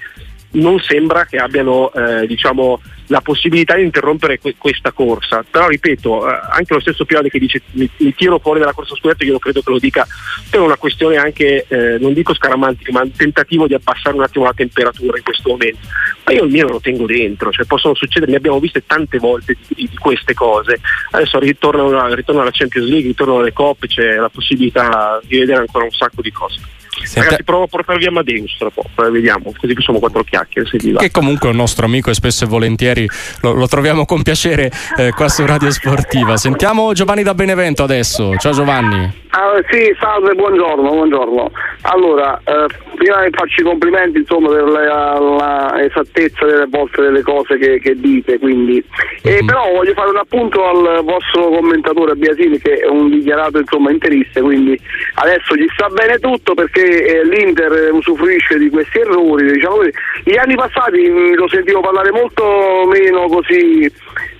non 0.52 0.80
sembra 0.80 1.26
che 1.26 1.38
abbiano 1.38 1.92
eh, 1.94 2.26
diciamo, 2.26 2.80
la 3.08 3.22
possibilità 3.22 3.76
di 3.76 3.84
interrompere 3.84 4.40
que- 4.40 4.56
questa 4.58 4.92
corsa. 4.92 5.44
Però 5.50 5.68
ripeto, 5.68 6.28
eh, 6.28 6.40
anche 6.52 6.74
lo 6.74 6.80
stesso 6.80 7.06
Pioli 7.06 7.30
che 7.30 7.40
dice 7.40 7.62
mi, 7.72 7.90
mi, 7.98 8.14
tiro 8.14 8.40
fuori 8.40 8.60
dalla 8.60 8.74
corsa 8.74 8.96
scudetto, 8.96 9.24
io 9.24 9.40
credo 9.40 9.62
che 9.62 9.72
lo 9.72 9.80
dica 9.80 10.08
per 10.50 10.62
una 10.62 10.78
questione 10.78 11.18
anche, 11.18 11.66
eh, 11.68 11.98
non 12.00 12.14
dico 12.14 12.34
scaramantica, 12.34 12.92
ma 12.92 13.02
un 13.02 13.12
tentativo 13.12 13.68
di 13.68 13.74
abbassare 13.74 14.16
un 14.16 14.24
attimo 14.24 14.46
la 14.46 14.54
temperatura 14.54 15.18
in 15.18 15.24
questo 15.24 15.50
momento. 15.50 15.80
Ma 16.26 16.34
io 16.34 16.44
il 16.44 16.52
mio 16.52 16.68
lo 16.68 16.80
tengo 16.80 17.06
dentro, 17.06 17.52
cioè 17.52 17.66
possono 17.66 17.96
succedere, 17.96 18.32
ne 18.32 18.38
abbiamo 18.38 18.60
viste 18.60 18.86
tante 18.86 19.18
volte 19.18 19.56
di, 19.68 19.88
di 19.90 19.98
queste 19.98 20.34
cose. 20.34 20.80
Adesso 21.12 21.40
ritornano, 21.40 22.14
ritorno 22.14 22.42
alla 22.42 22.52
Champions 22.52 22.88
League, 22.88 23.08
ritorno 23.08 23.40
alle 23.40 23.54
coppe, 23.54 23.88
c'è 23.88 24.16
la 24.16 24.30
possibilità 24.30 25.20
di 25.24 25.40
vedere 25.40 25.60
ancora 25.60 25.86
un 25.86 25.92
sacco 25.92 26.22
di 26.22 26.32
cose. 26.32 26.60
Senta... 27.04 27.22
Ragazzi, 27.22 27.44
provo 27.44 27.64
a 27.64 27.68
portarvi 27.68 28.06
Amadeus 28.06 28.56
tra 28.58 28.70
poco, 28.70 29.06
eh, 29.06 29.12
vediamo, 29.12 29.54
così 29.58 29.74
facciamo 29.74 30.00
quattro 30.00 30.24
chiacchiere. 30.24 30.70
Che 30.70 31.12
comunque 31.12 31.50
è 31.50 31.52
un 31.52 31.58
nostro 31.58 31.86
amico 31.86 32.10
e 32.10 32.14
spesso 32.14 32.46
e 32.46 32.48
volentieri 32.48 33.08
lo, 33.42 33.54
lo 33.54 33.68
troviamo 33.68 34.06
con 34.06 34.22
piacere 34.22 34.72
eh, 34.98 35.12
qua 35.12 35.28
su 35.30 35.46
Radio 35.46 35.72
Sportiva. 35.72 36.38
Sentiamo 36.38 36.94
Giovanni 36.94 37.24
da 37.24 37.34
Benevento 37.34 37.84
adesso. 37.84 38.36
Ciao 38.38 38.52
Giovanni. 38.52 39.28
Ah, 39.32 39.62
sì, 39.70 39.96
salve, 40.00 40.34
buongiorno, 40.34 40.90
buongiorno. 40.90 41.52
Allora, 41.82 42.42
eh, 42.44 42.66
prima 42.96 43.24
di 43.24 43.30
farci 43.32 43.62
i 43.62 43.64
complimenti 43.64 44.18
insomma, 44.20 44.50
per 44.50 44.64
la, 44.64 45.20
la, 45.20 45.84
esattezza 45.84 46.46
delle 46.46 46.66
volte 46.66 47.02
delle 47.04 47.22
cose 47.22 47.58
che, 47.60 47.80
che 47.80 47.94
dite, 47.96 48.40
quindi. 48.40 48.84
Mm-hmm. 48.84 49.38
Eh, 49.38 49.46
però 49.46 49.72
voglio 49.72 49.94
fare 49.94 50.10
un 50.10 50.18
appunto 50.18 50.66
al 50.66 51.04
vostro 51.04 51.50
commentatore 51.50 52.16
Biasini 52.16 52.58
che 52.58 52.80
è 52.80 52.88
un 52.88 53.12
dichiarato 53.12 53.60
insomma 53.60 53.92
interista, 53.92 54.42
quindi 54.42 54.80
adesso 55.16 55.56
gli 55.56 55.68
sta 55.74 55.88
bene 55.90 56.18
tutto 56.18 56.56
perché 56.56 56.89
eh, 56.90 57.26
l'Inter 57.26 57.90
usufruisce 57.92 58.58
di 58.58 58.70
questi 58.70 59.00
errori, 59.00 59.52
diciamo. 59.52 59.82
Gli 60.24 60.38
anni 60.38 60.56
passati 60.56 61.10
mh, 61.10 61.36
lo 61.36 61.48
sentivo 61.48 61.82
parlare 61.82 62.12
molto 62.12 62.86
meno 62.88 63.28
così 63.28 63.92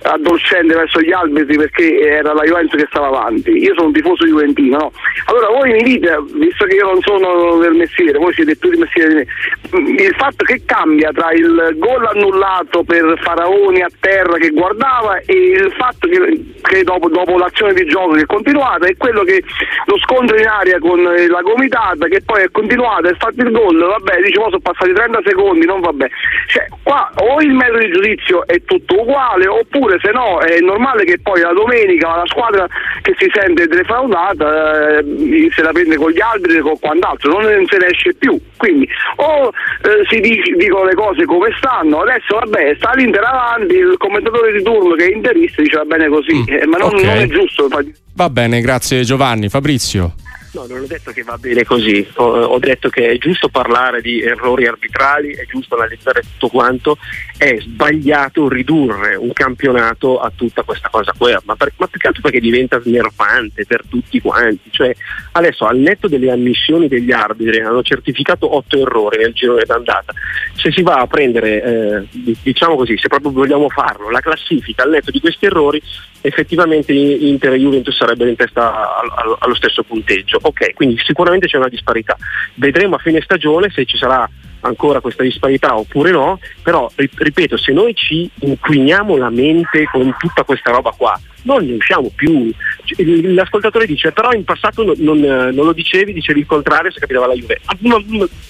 addolcente 0.02 0.74
verso 0.74 1.00
gli 1.00 1.12
arbitri 1.12 1.56
perché 1.56 2.00
era 2.00 2.32
la 2.32 2.42
Juventus 2.42 2.80
che 2.80 2.86
stava 2.88 3.08
avanti. 3.08 3.50
Io 3.50 3.74
sono 3.74 3.88
un 3.88 3.92
tifoso 3.92 4.24
juventino, 4.24 4.78
no? 4.78 4.92
Allora 5.26 5.48
voi 5.48 5.72
mi 5.72 5.82
dite, 5.82 6.18
visto 6.34 6.64
che 6.64 6.76
io 6.76 6.86
non 6.86 7.00
sono 7.00 7.58
del 7.58 7.74
mestiere, 7.74 8.18
voi 8.18 8.32
siete 8.32 8.56
più 8.56 8.70
di 8.70 8.78
mestiere 8.78 9.08
di 9.08 9.14
me, 9.14 9.26
il 10.02 10.14
fatto 10.16 10.44
che 10.44 10.62
cambia 10.64 11.10
tra 11.12 11.32
il 11.32 11.74
gol 11.76 12.04
annullato 12.06 12.82
per 12.82 13.18
Faraoni 13.20 13.82
a 13.82 13.88
terra 14.00 14.36
che 14.38 14.50
guardava 14.50 15.18
e 15.18 15.34
il 15.34 15.72
fatto 15.76 16.08
che, 16.08 16.44
che 16.62 16.82
dopo, 16.82 17.08
dopo, 17.08 17.38
l'azione 17.38 17.74
di 17.74 17.84
gioco 17.84 18.14
che 18.14 18.22
è 18.22 18.26
continuata 18.26 18.86
è 18.86 18.96
quello 18.96 19.22
che 19.22 19.42
lo 19.86 19.98
scontro 19.98 20.38
in 20.38 20.46
aria 20.46 20.78
con 20.78 21.02
la 21.02 21.42
gomitata 21.42 22.06
che 22.06 22.22
poi 22.24 22.42
è 22.42 22.50
continuata, 22.50 23.08
è 23.08 23.14
fatto 23.16 23.42
il 23.42 23.50
gol, 23.50 23.78
vabbè, 23.78 24.20
dice 24.22 24.40
sono 24.40 24.60
passati 24.60 24.92
30 24.92 25.20
secondi, 25.24 25.66
non 25.66 25.80
vabbè. 25.80 26.08
Cioè, 26.46 26.66
qua 26.82 27.10
o 27.16 27.40
il 27.40 27.52
metodo 27.52 27.78
di 27.78 27.92
giudizio 27.92 28.46
è 28.46 28.62
tutto 28.64 29.00
uguale 29.00 29.46
oppure 29.46 29.89
se 30.00 30.10
no 30.12 30.40
è 30.40 30.60
normale 30.60 31.04
che 31.04 31.18
poi 31.20 31.40
la 31.40 31.52
domenica 31.52 32.16
la 32.16 32.26
squadra 32.26 32.66
che 33.02 33.14
si 33.18 33.30
sente 33.32 33.66
defraudata 33.66 34.98
eh, 34.98 35.48
se 35.50 35.62
la 35.62 35.72
prende 35.72 35.96
con 35.96 36.10
gli 36.10 36.20
altri 36.20 36.56
e 36.56 36.60
con 36.60 36.78
quant'altro, 36.78 37.40
non 37.40 37.66
se 37.66 37.76
ne 37.78 37.86
esce 37.86 38.14
più. 38.14 38.38
Quindi 38.56 38.88
o 39.16 39.48
eh, 39.48 40.06
si 40.08 40.20
dic- 40.20 40.56
dicono 40.56 40.84
le 40.84 40.94
cose 40.94 41.24
come 41.24 41.50
stanno, 41.56 42.00
adesso 42.00 42.38
vabbè 42.38 42.74
sta 42.76 42.92
l'Inter 42.94 43.24
avanti, 43.24 43.74
il 43.74 43.96
commentatore 43.96 44.52
di 44.52 44.62
turno 44.62 44.94
che 44.94 45.06
è 45.06 45.14
interista 45.14 45.62
dice 45.62 45.76
va 45.76 45.84
bene 45.84 46.08
così, 46.08 46.34
mm, 46.34 46.44
eh, 46.46 46.66
ma 46.66 46.76
non, 46.78 46.94
okay. 46.94 47.04
non 47.04 47.16
è 47.16 47.26
giusto. 47.26 47.68
Va 48.14 48.30
bene, 48.30 48.60
grazie 48.60 49.02
Giovanni. 49.02 49.48
Fabrizio. 49.48 50.14
No, 50.52 50.66
non 50.66 50.80
ho 50.80 50.86
detto 50.86 51.12
che 51.12 51.22
va 51.22 51.38
bene 51.38 51.62
così, 51.62 52.04
ho, 52.14 52.24
ho, 52.24 52.58
detto 52.58 52.88
che 52.88 53.10
è 53.10 53.18
giusto 53.18 53.48
parlare 53.48 54.00
di 54.00 54.20
errori 54.20 54.66
arbitrali, 54.66 55.32
è 55.32 55.46
giusto 55.46 55.76
analizzare 55.76 56.22
tutto 56.22 56.48
quanto, 56.48 56.98
è 57.36 57.56
sbagliato 57.60 58.48
ridurre 58.48 59.14
un 59.14 59.32
campionato 59.32 60.18
a 60.18 60.32
tutta 60.34 60.64
questa 60.64 60.88
cosa 60.88 61.12
qua, 61.16 61.40
ma, 61.44 61.54
per, 61.54 61.72
ma 61.76 61.86
più 61.86 62.00
che 62.00 62.08
altro 62.08 62.22
perché 62.22 62.40
diventa 62.40 62.80
snervante 62.80 63.64
per 63.64 63.84
tutti 63.88 64.20
quanti, 64.20 64.70
cioè 64.72 64.92
adesso 65.32 65.66
al 65.66 65.78
netto 65.78 66.08
delle 66.08 66.32
ammissioni 66.32 66.88
degli 66.88 67.12
arbitri 67.12 67.60
hanno 67.60 67.82
certificato 67.82 68.56
otto 68.56 68.76
errori 68.76 69.18
nel 69.18 69.32
girone 69.32 69.62
d'andata, 69.64 70.12
se 70.56 70.72
si 70.72 70.82
va 70.82 70.96
a 70.96 71.06
prendere, 71.06 71.62
eh, 71.62 72.34
diciamo 72.42 72.74
così, 72.74 72.98
se 72.98 73.06
proprio 73.06 73.30
vogliamo 73.30 73.68
farlo, 73.68 74.10
la 74.10 74.20
classifica 74.20 74.82
al 74.82 74.90
netto 74.90 75.12
di 75.12 75.20
questi 75.20 75.46
errori, 75.46 75.80
effettivamente 76.22 76.92
Inter 76.92 77.52
e 77.52 77.58
Juventus 77.58 77.96
sarebbero 77.96 78.28
in 78.28 78.36
testa 78.36 78.98
allo 79.38 79.54
stesso 79.54 79.84
punteggio 79.84 80.38
ok, 80.40 80.74
quindi 80.74 80.98
sicuramente 80.98 81.46
c'è 81.46 81.56
una 81.56 81.68
disparità. 81.68 82.16
Vedremo 82.54 82.96
a 82.96 82.98
fine 82.98 83.20
stagione 83.20 83.70
se 83.70 83.84
ci 83.84 83.96
sarà 83.96 84.28
ancora 84.62 85.00
questa 85.00 85.22
disparità 85.22 85.76
oppure 85.76 86.10
no, 86.10 86.38
però 86.62 86.90
ripeto, 86.94 87.56
se 87.56 87.72
noi 87.72 87.94
ci 87.94 88.30
inquiniamo 88.40 89.16
la 89.16 89.30
mente 89.30 89.84
con 89.84 90.14
tutta 90.18 90.44
questa 90.44 90.70
roba 90.70 90.92
qua, 90.96 91.18
non 91.42 91.64
ne 91.64 91.74
usciamo 91.74 92.10
più. 92.14 92.50
Cioè, 92.84 93.04
l'ascoltatore 93.04 93.86
dice, 93.86 94.12
però 94.12 94.32
in 94.32 94.44
passato 94.44 94.84
non, 94.84 94.94
non, 94.98 95.18
non 95.18 95.64
lo 95.66 95.72
dicevi, 95.72 96.12
dicevi 96.12 96.40
il 96.40 96.46
contrario 96.46 96.90
se 96.90 97.00
capitava 97.00 97.26
la 97.26 97.34
Juve. 97.34 97.60
Ma, 97.80 97.98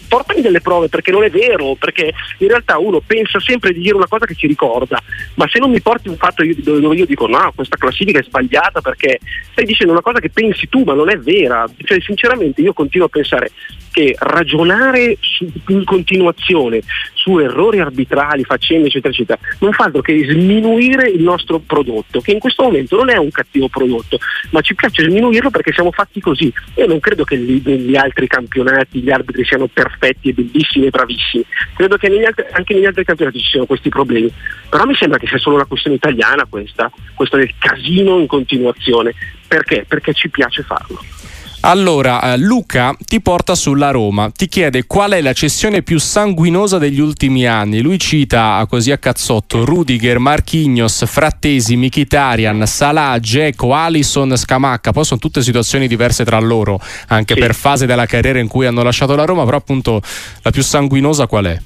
portami 0.08 0.40
delle 0.40 0.60
prove 0.60 0.88
perché 0.88 1.12
non 1.12 1.22
è 1.22 1.30
vero, 1.30 1.76
perché 1.76 2.12
in 2.38 2.48
realtà 2.48 2.78
uno 2.78 3.00
pensa 3.00 3.38
sempre 3.38 3.72
di 3.72 3.80
dire 3.80 3.94
una 3.94 4.08
cosa 4.08 4.26
che 4.26 4.34
ci 4.34 4.48
ricorda, 4.48 5.00
ma 5.34 5.48
se 5.48 5.60
non 5.60 5.70
mi 5.70 5.80
porti 5.80 6.08
un 6.08 6.16
fatto 6.16 6.42
dove 6.56 6.96
io 6.96 7.06
dico 7.06 7.28
no, 7.28 7.52
questa 7.54 7.76
classifica 7.76 8.18
è 8.18 8.24
sbagliata 8.24 8.80
perché 8.80 9.20
stai 9.52 9.64
dicendo 9.64 9.92
una 9.92 10.02
cosa 10.02 10.18
che 10.18 10.30
pensi 10.30 10.68
tu 10.68 10.82
ma 10.82 10.94
non 10.94 11.10
è 11.10 11.16
vera, 11.16 11.64
cioè 11.84 12.00
sinceramente 12.00 12.60
io 12.60 12.72
continuo 12.72 13.06
a 13.06 13.10
pensare 13.10 13.52
che 13.92 14.14
ragionare 14.18 15.16
su, 15.20 15.50
in 15.68 15.84
continuazione 15.84 16.80
su 17.20 17.38
errori 17.38 17.80
arbitrali, 17.80 18.44
faccende 18.44 18.86
eccetera 18.86 19.12
eccetera, 19.12 19.38
non 19.58 19.72
fa 19.72 19.84
altro 19.84 20.00
che 20.00 20.24
sminuire 20.24 21.08
il 21.08 21.22
nostro 21.22 21.58
prodotto, 21.58 22.20
che 22.20 22.32
in 22.32 22.38
questo 22.38 22.62
momento 22.62 22.96
non 22.96 23.10
è 23.10 23.16
un 23.16 23.30
cattivo 23.30 23.68
prodotto, 23.68 24.18
ma 24.50 24.60
ci 24.62 24.74
piace 24.74 25.04
sminuirlo 25.04 25.50
perché 25.50 25.72
siamo 25.72 25.92
fatti 25.92 26.20
così. 26.20 26.52
Io 26.76 26.86
non 26.86 26.98
credo 26.98 27.24
che 27.24 27.36
negli 27.36 27.96
altri 27.96 28.26
campionati 28.26 29.00
gli 29.00 29.10
arbitri 29.10 29.44
siano 29.44 29.66
perfetti 29.66 30.30
e 30.30 30.32
bellissimi 30.32 30.86
e 30.86 30.90
bravissimi, 30.90 31.44
credo 31.76 31.96
che 31.96 32.08
negli 32.08 32.24
altri, 32.24 32.44
anche 32.52 32.74
negli 32.74 32.86
altri 32.86 33.04
campionati 33.04 33.38
ci 33.38 33.50
siano 33.50 33.66
questi 33.66 33.90
problemi, 33.90 34.32
però 34.68 34.84
mi 34.86 34.94
sembra 34.94 35.18
che 35.18 35.26
sia 35.26 35.38
solo 35.38 35.56
una 35.56 35.66
questione 35.66 35.96
italiana 35.96 36.46
questa, 36.48 36.90
questo 37.14 37.36
del 37.36 37.52
casino 37.58 38.18
in 38.18 38.26
continuazione. 38.26 39.12
Perché? 39.46 39.84
Perché 39.86 40.14
ci 40.14 40.30
piace 40.30 40.62
farlo. 40.62 41.19
Allora, 41.62 42.32
eh, 42.32 42.38
Luca 42.38 42.96
ti 43.04 43.20
porta 43.20 43.54
sulla 43.54 43.90
Roma, 43.90 44.30
ti 44.30 44.48
chiede 44.48 44.86
qual 44.86 45.12
è 45.12 45.20
la 45.20 45.34
cessione 45.34 45.82
più 45.82 45.98
sanguinosa 45.98 46.78
degli 46.78 47.00
ultimi 47.00 47.46
anni. 47.46 47.82
Lui 47.82 47.98
cita 47.98 48.64
così 48.66 48.92
a 48.92 48.96
cazzotto 48.96 49.66
Rudiger, 49.66 50.18
Marchignos, 50.18 51.04
Frattesi, 51.04 51.76
Michitarian, 51.76 52.66
Salah, 52.66 53.18
Geco, 53.20 53.74
Alison, 53.74 54.34
Scamacca. 54.36 54.92
Poi 54.92 55.04
sono 55.04 55.20
tutte 55.20 55.42
situazioni 55.42 55.86
diverse 55.86 56.24
tra 56.24 56.40
loro, 56.40 56.80
anche 57.08 57.34
sì. 57.34 57.40
per 57.40 57.54
fase 57.54 57.84
della 57.84 58.06
carriera 58.06 58.38
in 58.38 58.48
cui 58.48 58.64
hanno 58.64 58.82
lasciato 58.82 59.14
la 59.14 59.26
Roma, 59.26 59.44
però 59.44 59.58
appunto 59.58 60.00
la 60.40 60.50
più 60.50 60.62
sanguinosa 60.62 61.26
qual 61.26 61.44
è? 61.44 61.60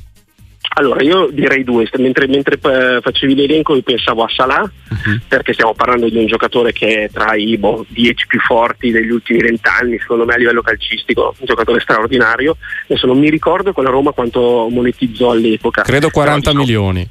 Allora, 0.75 1.02
io 1.02 1.28
direi 1.31 1.62
due, 1.62 1.88
mentre, 1.99 2.26
mentre 2.26 2.59
eh, 2.61 3.00
facevi 3.00 3.35
l'elenco 3.35 3.76
io 3.76 3.83
pensavo 3.83 4.25
a 4.25 4.28
Salah, 4.28 4.62
uh-huh. 4.62 5.21
perché 5.28 5.52
stiamo 5.52 5.73
parlando 5.75 6.09
di 6.09 6.16
un 6.16 6.26
giocatore 6.26 6.73
che 6.73 7.04
è 7.04 7.11
tra 7.11 7.35
i 7.35 7.57
boh, 7.57 7.85
10 7.88 8.26
più 8.26 8.40
forti 8.40 8.90
degli 8.90 9.11
ultimi 9.11 9.40
vent'anni, 9.40 9.99
secondo 9.99 10.25
me 10.25 10.35
a 10.35 10.38
livello 10.38 10.62
calcistico, 10.62 11.35
un 11.38 11.47
giocatore 11.47 11.81
straordinario. 11.81 12.57
Adesso 12.88 13.07
non 13.07 13.19
mi 13.19 13.31
ricordo 13.31 13.73
con 13.73 13.85
la 13.85 13.90
Roma 13.90 14.11
quanto 14.11 14.69
monetizzò 14.69 15.31
all'epoca. 15.31 15.83
Credo 15.83 16.11
40 16.11 16.50
Però, 16.50 16.64
diciamo, 16.64 16.64
milioni. 16.64 17.09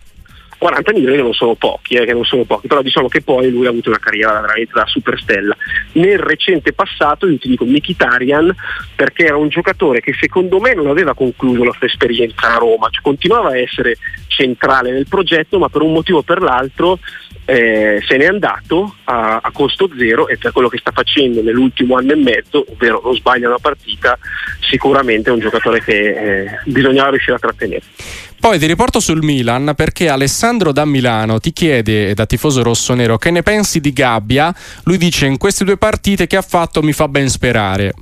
40 0.63 0.93
milioni 0.93 1.17
che 1.17 1.21
non 1.21 1.33
sono 1.33 1.55
pochi, 1.55 1.95
eh, 1.95 2.05
che 2.05 2.13
non 2.13 2.23
sono 2.23 2.45
pochi, 2.45 2.67
però 2.67 2.81
diciamo 2.81 3.09
che 3.09 3.21
poi 3.21 3.51
lui 3.51 3.65
ha 3.65 3.69
avuto 3.69 3.89
una 3.89 3.99
carriera 3.99 4.39
veramente 4.39 4.71
da 4.73 4.85
superstella. 4.85 5.53
Nel 5.93 6.19
recente 6.19 6.71
passato 6.71 7.27
io 7.27 7.37
ti 7.37 7.49
dico 7.49 7.65
Mkhitaryan 7.65 8.55
perché 8.95 9.25
era 9.25 9.35
un 9.35 9.49
giocatore 9.49 9.99
che 9.99 10.13
secondo 10.17 10.61
me 10.61 10.73
non 10.73 10.87
aveva 10.87 11.13
concluso 11.13 11.65
la 11.65 11.73
sua 11.77 11.87
esperienza 11.87 12.55
a 12.55 12.59
Roma, 12.59 12.87
cioè, 12.89 13.01
continuava 13.01 13.49
a 13.49 13.57
essere 13.57 13.97
centrale 14.27 14.91
nel 14.91 15.05
progetto, 15.09 15.59
ma 15.59 15.67
per 15.67 15.81
un 15.81 15.91
motivo 15.91 16.19
o 16.19 16.23
per 16.23 16.41
l'altro 16.41 16.97
eh, 17.45 18.01
se 18.07 18.17
n'è 18.17 18.25
andato 18.25 18.95
a, 19.05 19.39
a, 19.41 19.51
costo 19.51 19.89
zero 19.97 20.27
e 20.27 20.37
per 20.37 20.51
quello 20.51 20.69
che 20.69 20.77
sta 20.77 20.91
facendo 20.91 21.41
nell'ultimo 21.41 21.97
anno 21.97 22.13
e 22.13 22.15
mezzo, 22.15 22.65
ovvero 22.69 23.01
non 23.03 23.15
sbaglia 23.15 23.47
una 23.47 23.59
partita, 23.59 24.17
sicuramente 24.61 25.29
è 25.29 25.33
un 25.33 25.39
giocatore 25.39 25.81
che 25.83 25.93
eh, 25.93 26.59
bisognava 26.65 27.09
riuscire 27.09 27.35
a 27.35 27.39
trattenere. 27.39 27.81
Poi 28.39 28.59
ti 28.59 28.65
riporto 28.65 28.99
sul 28.99 29.23
Milan 29.23 29.73
perché 29.75 30.09
Alessandro 30.09 30.71
da 30.71 30.83
Milano 30.85 31.39
ti 31.39 31.53
chiede, 31.53 32.13
da 32.13 32.25
tifoso 32.25 32.61
rossonero, 32.61 33.17
che 33.17 33.31
ne 33.31 33.41
pensi 33.41 33.79
di 33.79 33.93
Gabbia? 33.93 34.53
Lui 34.83 34.97
dice 34.97 35.25
in 35.25 35.37
queste 35.37 35.63
due 35.63 35.77
partite 35.77 36.27
che 36.27 36.35
ha 36.35 36.41
fatto 36.41 36.81
mi 36.81 36.91
fa 36.91 37.07
ben 37.07 37.29
sperare. 37.29 37.93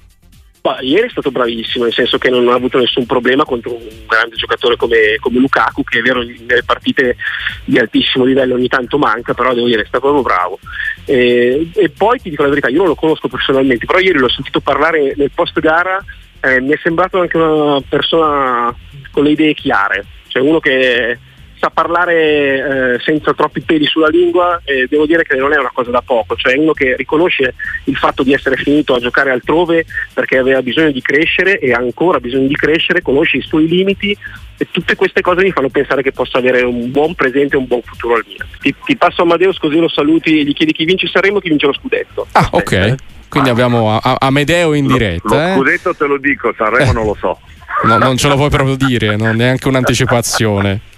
Bah, 0.61 0.77
ieri 0.81 1.07
è 1.07 1.09
stato 1.09 1.31
bravissimo, 1.31 1.85
nel 1.85 1.93
senso 1.93 2.19
che 2.19 2.29
non 2.29 2.47
ha 2.47 2.53
avuto 2.53 2.77
nessun 2.77 3.07
problema 3.07 3.43
contro 3.43 3.73
un 3.73 3.87
grande 4.07 4.35
giocatore 4.35 4.75
come, 4.75 5.17
come 5.19 5.39
Lukaku, 5.39 5.83
che 5.83 5.99
è 5.99 6.01
vero 6.03 6.21
nelle 6.21 6.63
partite 6.63 7.17
di 7.65 7.79
altissimo 7.79 8.25
livello 8.25 8.53
ogni 8.53 8.67
tanto 8.67 8.99
manca, 8.99 9.33
però 9.33 9.55
devo 9.55 9.65
dire 9.65 9.81
è 9.81 9.87
stato 9.87 10.11
proprio 10.11 10.21
bravo. 10.21 10.59
E, 11.05 11.71
e 11.73 11.89
poi 11.89 12.19
ti 12.19 12.29
dico 12.29 12.43
la 12.43 12.49
verità, 12.49 12.69
io 12.69 12.77
non 12.77 12.87
lo 12.87 12.95
conosco 12.95 13.27
personalmente, 13.27 13.87
però 13.87 13.97
ieri 13.97 14.19
l'ho 14.19 14.29
sentito 14.29 14.59
parlare 14.59 15.13
nel 15.15 15.31
post 15.33 15.59
gara, 15.59 15.97
eh, 16.41 16.61
mi 16.61 16.73
è 16.73 16.79
sembrato 16.81 17.19
anche 17.19 17.37
una 17.37 17.81
persona 17.87 18.75
con 19.11 19.23
le 19.23 19.31
idee 19.31 19.53
chiare 19.53 20.05
cioè 20.31 20.41
uno 20.41 20.59
che 20.59 21.19
sa 21.61 21.69
parlare 21.69 22.95
eh, 22.95 22.99
senza 23.01 23.35
troppi 23.35 23.61
peli 23.61 23.85
sulla 23.85 24.07
lingua 24.07 24.59
e 24.65 24.87
devo 24.89 25.05
dire 25.05 25.21
che 25.21 25.35
non 25.35 25.53
è 25.53 25.59
una 25.59 25.69
cosa 25.71 25.91
da 25.91 26.01
poco, 26.01 26.35
cioè 26.35 26.57
uno 26.57 26.73
che 26.73 26.95
riconosce 26.95 27.53
il 27.83 27.95
fatto 27.95 28.23
di 28.23 28.33
essere 28.33 28.55
finito 28.55 28.95
a 28.95 28.99
giocare 28.99 29.29
altrove 29.29 29.85
perché 30.11 30.39
aveva 30.39 30.63
bisogno 30.63 30.91
di 30.91 31.01
crescere 31.01 31.59
e 31.59 31.71
ha 31.71 31.77
ancora 31.77 32.19
bisogno 32.19 32.47
di 32.47 32.55
crescere, 32.55 33.03
conosce 33.03 33.37
i 33.37 33.41
suoi 33.41 33.67
limiti 33.67 34.17
e 34.57 34.67
tutte 34.71 34.95
queste 34.95 35.21
cose 35.21 35.43
mi 35.43 35.51
fanno 35.51 35.69
pensare 35.69 36.01
che 36.01 36.11
possa 36.11 36.39
avere 36.39 36.63
un 36.63 36.89
buon 36.89 37.13
presente 37.13 37.55
e 37.55 37.59
un 37.59 37.67
buon 37.67 37.81
futuro 37.83 38.15
al 38.15 38.23
Milan. 38.27 38.47
Ti, 38.59 38.75
ti 38.83 38.97
passo 38.97 39.21
Amadeus 39.21 39.59
così 39.59 39.77
lo 39.77 39.89
saluti 39.89 40.39
e 40.39 40.43
gli 40.43 40.53
chiedi 40.53 40.71
chi 40.71 40.85
vince 40.85 41.07
Sanremo 41.07 41.37
e 41.37 41.41
chi 41.41 41.49
vince 41.49 41.67
lo 41.67 41.73
scudetto. 41.73 42.25
Ah, 42.31 42.47
ok. 42.51 42.71
Eh? 42.71 42.95
Quindi 43.29 43.49
ah. 43.49 43.51
abbiamo 43.51 43.99
Amedeo 44.01 44.73
in 44.73 44.87
diretta. 44.87 45.29
Lo, 45.29 45.35
lo 45.35 45.41
eh? 45.41 45.53
scudetto 45.55 45.95
te 45.95 46.05
lo 46.07 46.17
dico, 46.17 46.53
Sanremo 46.57 46.89
eh. 46.89 46.93
non 46.93 47.05
lo 47.05 47.17
so. 47.19 47.39
No, 47.83 47.97
non 47.97 48.17
ce 48.17 48.27
lo 48.27 48.35
puoi 48.35 48.49
proprio 48.49 48.75
dire, 48.75 49.15
non 49.15 49.35
neanche 49.35 49.67
un'anticipazione. 49.67 50.89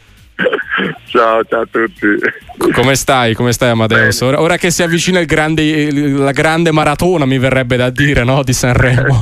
Ciao, 1.14 1.44
ciao 1.44 1.62
a 1.62 1.68
tutti. 1.70 2.08
Come 2.74 2.96
stai? 2.96 3.36
Come 3.36 3.52
stai 3.54 3.70
Amadeus? 3.70 4.20
Ora, 4.22 4.42
ora, 4.42 4.58
che 4.58 4.72
si 4.72 4.82
avvicina 4.82 5.22
grande, 5.24 5.92
la 5.92 6.32
grande 6.32 6.72
maratona, 6.72 7.28
mi 7.28 7.38
verrebbe 7.38 7.76
da 7.76 7.92
dire, 7.92 8.24
no? 8.24 8.42
Di 8.42 8.52
Sanremo. 8.52 9.22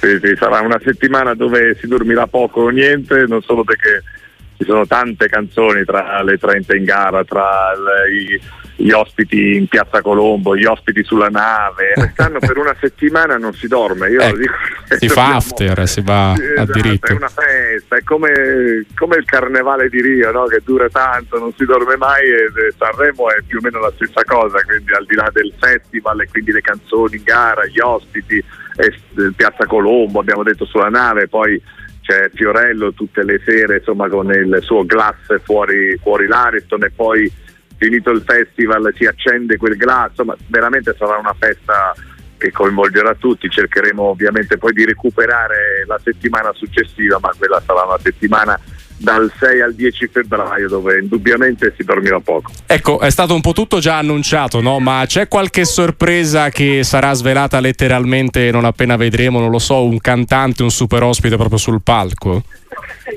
sì, 0.00 0.18
sì, 0.20 0.34
sarà 0.36 0.60
una 0.60 0.80
settimana 0.82 1.34
dove 1.34 1.76
si 1.78 1.86
dormirà 1.86 2.26
poco 2.26 2.62
o 2.62 2.68
niente, 2.70 3.26
non 3.28 3.40
solo 3.40 3.62
perché 3.62 4.02
ci 4.56 4.64
sono 4.64 4.84
tante 4.84 5.28
canzoni 5.28 5.84
tra 5.84 6.20
le 6.24 6.36
30 6.36 6.74
in 6.74 6.82
gara, 6.82 7.22
tra 7.22 7.72
le, 7.76 8.16
i, 8.16 8.40
gli 8.80 8.92
ospiti 8.92 9.56
in 9.56 9.66
Piazza 9.66 10.00
Colombo, 10.02 10.54
gli 10.54 10.64
ospiti 10.64 11.02
sulla 11.02 11.26
nave. 11.26 11.94
Quest'anno 11.98 12.38
per 12.38 12.56
una 12.58 12.76
settimana 12.78 13.36
non 13.36 13.52
si 13.52 13.66
dorme. 13.66 14.08
Io 14.08 14.20
eh, 14.20 14.32
dico, 14.34 14.54
si 14.98 15.08
fa 15.08 15.34
after, 15.34 15.86
si 15.88 16.00
va 16.00 16.34
sì, 16.36 16.42
a 16.42 16.52
esatto, 16.52 16.72
diritto. 16.72 17.06
È 17.08 17.16
una 17.16 17.28
festa, 17.28 17.96
è 17.96 18.02
come, 18.04 18.86
come 18.94 19.16
il 19.16 19.24
carnevale 19.24 19.88
di 19.88 20.00
Rio 20.00 20.30
no? 20.30 20.44
che 20.44 20.60
dura 20.64 20.88
tanto, 20.88 21.38
non 21.40 21.52
si 21.56 21.64
dorme 21.64 21.96
mai 21.96 22.22
e 22.22 22.72
Sanremo 22.76 23.28
è 23.30 23.42
più 23.44 23.58
o 23.58 23.60
meno 23.62 23.80
la 23.80 23.92
stessa 23.96 24.22
cosa, 24.24 24.60
quindi 24.62 24.92
al 24.92 25.06
di 25.06 25.16
là 25.16 25.28
del 25.32 25.52
festival 25.58 26.20
e 26.20 26.28
quindi 26.30 26.52
le 26.52 26.60
canzoni 26.60 27.16
in 27.16 27.22
gara, 27.24 27.66
gli 27.66 27.80
ospiti, 27.80 28.42
Piazza 29.34 29.66
Colombo, 29.66 30.20
abbiamo 30.20 30.44
detto 30.44 30.64
sulla 30.64 30.88
nave, 30.88 31.26
poi 31.26 31.60
c'è 32.02 32.30
Fiorello 32.32 32.92
tutte 32.92 33.24
le 33.24 33.40
sere 33.44 33.78
insomma, 33.78 34.08
con 34.08 34.30
il 34.30 34.60
suo 34.62 34.86
glass 34.86 35.42
fuori, 35.42 35.98
fuori 36.00 36.28
l'Ariston 36.28 36.84
e 36.84 36.90
poi 36.94 37.30
finito 37.78 38.10
il 38.10 38.22
festival 38.26 38.92
si 38.96 39.06
accende 39.06 39.56
quel 39.56 39.76
glass, 39.76 40.10
insomma 40.10 40.36
veramente 40.48 40.94
sarà 40.98 41.16
una 41.16 41.34
festa 41.38 41.94
che 42.36 42.52
coinvolgerà 42.52 43.14
tutti, 43.14 43.48
cercheremo 43.48 44.02
ovviamente 44.02 44.58
poi 44.58 44.72
di 44.72 44.84
recuperare 44.84 45.84
la 45.86 45.98
settimana 46.02 46.52
successiva, 46.54 47.18
ma 47.20 47.30
quella 47.36 47.60
sarà 47.64 47.82
una 47.82 47.98
settimana 48.02 48.58
dal 48.98 49.30
6 49.38 49.60
al 49.60 49.74
10 49.74 50.08
febbraio 50.08 50.68
dove 50.68 50.98
indubbiamente 50.98 51.72
si 51.76 51.84
dormirà 51.84 52.18
poco. 52.20 52.50
Ecco, 52.66 53.00
è 53.00 53.10
stato 53.10 53.34
un 53.34 53.40
po' 53.40 53.52
tutto 53.52 53.78
già 53.78 53.98
annunciato, 53.98 54.60
no? 54.60 54.78
Ma 54.80 55.04
c'è 55.06 55.28
qualche 55.28 55.64
sorpresa 55.64 56.50
che 56.50 56.82
sarà 56.82 57.12
svelata 57.12 57.60
letteralmente 57.60 58.50
non 58.50 58.64
appena 58.64 58.96
vedremo, 58.96 59.38
non 59.38 59.50
lo 59.50 59.60
so, 59.60 59.84
un 59.84 59.98
cantante, 59.98 60.62
un 60.62 60.70
super 60.70 61.02
ospite 61.02 61.36
proprio 61.36 61.58
sul 61.58 61.80
palco? 61.82 62.42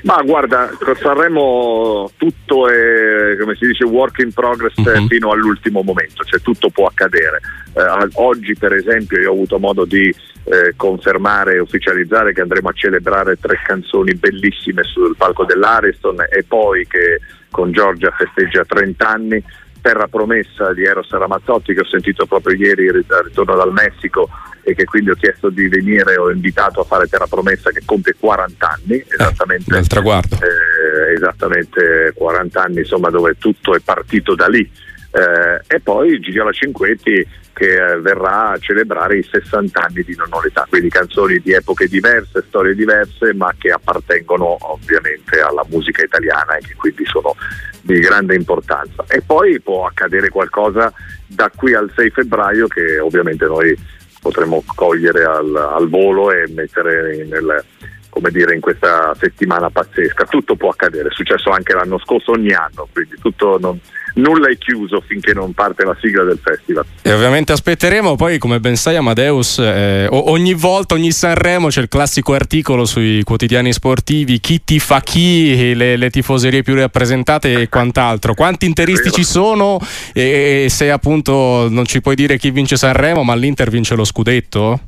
Ma 0.04 0.22
guarda, 0.24 0.70
con 0.80 0.96
Sanremo 0.96 2.12
tutto 2.18 2.68
è, 2.70 3.38
come 3.40 3.56
si 3.56 3.68
dice, 3.68 3.86
work 3.86 4.20
in 4.20 4.34
progress 4.34 4.76
uh-huh. 4.78 5.08
fino 5.08 5.32
all'ultimo 5.32 5.82
momento, 5.82 6.24
cioè 6.24 6.40
tutto 6.42 6.70
può 6.70 6.88
accadere. 6.88 7.40
Eh, 7.74 8.10
oggi 8.14 8.56
per 8.56 8.74
esempio 8.74 9.20
io 9.20 9.30
ho 9.30 9.34
avuto 9.34 9.60
modo 9.60 9.86
di 9.86 10.14
eh, 10.44 10.74
confermare 10.76 11.56
e 11.56 11.60
ufficializzare 11.60 12.34
che 12.34 12.42
andremo 12.42 12.70
a 12.70 12.74
celebrare 12.74 13.38
tre 13.38 13.60
canzoni 13.64 14.16
bellissime 14.16 14.84
sul 14.84 15.16
palco 15.16 15.46
dell'Ariston 15.46 16.18
e 16.30 16.44
poi 16.48 16.86
che 16.88 17.20
con 17.50 17.72
Giorgia 17.72 18.12
festeggia 18.12 18.66
30 18.66 19.08
anni 19.08 19.44
Terra 19.82 20.08
Promessa 20.08 20.74
di 20.74 20.84
Eros 20.84 21.10
Ramazzotti 21.10 21.74
che 21.74 21.82
ho 21.82 21.86
sentito 21.86 22.26
proprio 22.26 22.56
ieri 22.56 22.88
al 22.88 23.24
ritorno 23.24 23.56
dal 23.56 23.72
Messico 23.72 24.30
e 24.64 24.76
che 24.76 24.86
quindi 24.86 25.10
ho 25.10 25.16
chiesto 25.16 25.50
di 25.50 25.68
venire, 25.68 26.18
ho 26.18 26.32
invitato 26.32 26.82
a 26.82 26.84
fare 26.84 27.08
Terra 27.08 27.28
Promessa 27.28 27.72
che 27.72 27.82
compie 27.86 28.16
40 28.20 28.70
anni, 28.70 28.98
eh, 28.98 29.06
esattamente, 29.10 29.78
eh, 29.78 29.84
traguardo. 29.84 30.36
Eh, 30.36 31.14
esattamente 31.14 32.14
40 32.16 32.64
anni 32.64 32.80
insomma 32.80 33.10
dove 33.10 33.36
tutto 33.38 33.76
è 33.76 33.80
partito 33.80 34.36
da 34.36 34.48
lì. 34.48 34.70
Eh, 35.14 35.76
e 35.76 35.80
poi 35.82 36.20
Gigiola 36.20 36.52
Cinquetti 36.52 37.28
che 37.54 37.76
eh, 37.76 38.00
verrà 38.00 38.52
a 38.52 38.58
celebrare 38.58 39.18
i 39.18 39.28
60 39.30 39.80
anni 39.80 40.04
di 40.04 40.16
non 40.16 40.30
età, 40.46 40.66
quindi 40.70 40.90
canzoni 40.90 41.40
di 41.40 41.52
epoche 41.52 41.88
diverse, 41.88 42.44
storie 42.48 42.74
diverse, 42.74 43.34
ma 43.34 43.54
che 43.58 43.72
appartengono 43.72 44.58
ovviamente 44.62 45.40
alla 45.42 45.66
musica 45.70 46.02
italiana 46.02 46.56
e 46.56 46.62
che 46.62 46.76
quindi 46.76 47.06
sono 47.06 47.36
di 47.82 48.00
grande 48.00 48.36
importanza. 48.36 49.04
E 49.10 49.22
poi 49.22 49.60
può 49.60 49.86
accadere 49.86 50.30
qualcosa 50.30 50.94
da 51.28 51.52
qui 51.54 51.74
al 51.74 51.92
6 51.94 52.10
febbraio 52.12 52.68
che 52.68 53.00
ovviamente 53.00 53.46
noi 53.46 53.78
potremo 54.22 54.64
cogliere 54.76 55.24
al, 55.24 55.56
al 55.56 55.90
volo 55.90 56.32
e 56.32 56.48
mettere 56.50 57.26
nel, 57.26 57.66
come 58.12 58.30
dire, 58.30 58.54
in 58.54 58.62
questa 58.62 59.16
settimana 59.18 59.70
pazzesca. 59.70 60.26
Tutto 60.26 60.56
può 60.56 60.70
accadere, 60.70 61.08
è 61.08 61.12
successo 61.12 61.50
anche 61.50 61.74
l'anno 61.74 61.98
scorso, 61.98 62.32
ogni 62.32 62.54
anno, 62.54 62.88
quindi 62.92 63.16
non, 63.60 63.80
nulla 64.16 64.50
è 64.50 64.58
chiuso 64.58 65.02
finché 65.06 65.34
non 65.34 65.54
parte 65.54 65.86
la 65.86 65.96
sigla 66.00 66.24
del 66.24 66.40
festival. 66.42 66.86
E 67.02 67.14
ovviamente 67.14 67.52
aspetteremo, 67.54 68.16
poi 68.16 68.38
come 68.38 68.60
ben 68.60 68.76
sai 68.76 68.96
Amadeus, 68.98 69.60
eh, 69.60 70.08
ogni 70.10 70.54
volta, 70.54 70.96
ogni 70.96 71.12
Sanremo 71.12 71.70
c'è 71.70 71.82
il 71.82 71.88
classico 71.88 72.34
articolo 72.34 72.86
sui 72.86 73.24
quotidiani 73.24 73.72
sportivi, 73.72 74.40
chi 74.40 74.64
ti 74.64 74.80
fa 74.80 75.00
chi, 75.00 75.74
le, 75.74 75.96
le 75.96 76.10
tifoserie 76.10 76.62
più 76.64 76.76
rappresentate 76.76 77.54
e 77.54 77.70
quant'altro. 77.70 78.34
Quanti 78.34 78.66
interisti 78.66 79.12
ci 79.12 79.24
sono 79.24 79.80
e, 80.14 80.64
e 80.66 80.70
se 80.70 80.92
appunto 80.92 81.68
non 81.70 81.86
ci 81.86 82.02
puoi 82.02 82.16
dire 82.16 82.38
chi 82.38 82.52
vince 82.52 82.76
Sanremo, 82.76 83.24
ma 83.24 83.36
l'Inter 83.36 83.70
vince 83.70 83.96
lo 83.96 84.04
scudetto? 84.04 84.80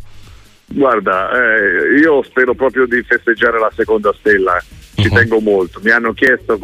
Guarda, 0.65 1.31
eh, 1.31 1.99
io 1.99 2.23
spero 2.23 2.53
proprio 2.55 2.85
di 2.85 3.01
festeggiare 3.03 3.59
la 3.59 3.71
seconda 3.75 4.13
stella 4.17 4.59
ci 4.95 5.07
uh-huh. 5.07 5.15
tengo 5.15 5.39
molto. 5.39 5.79
Mi 5.83 5.91
hanno 5.91 6.13
chiesto 6.13 6.55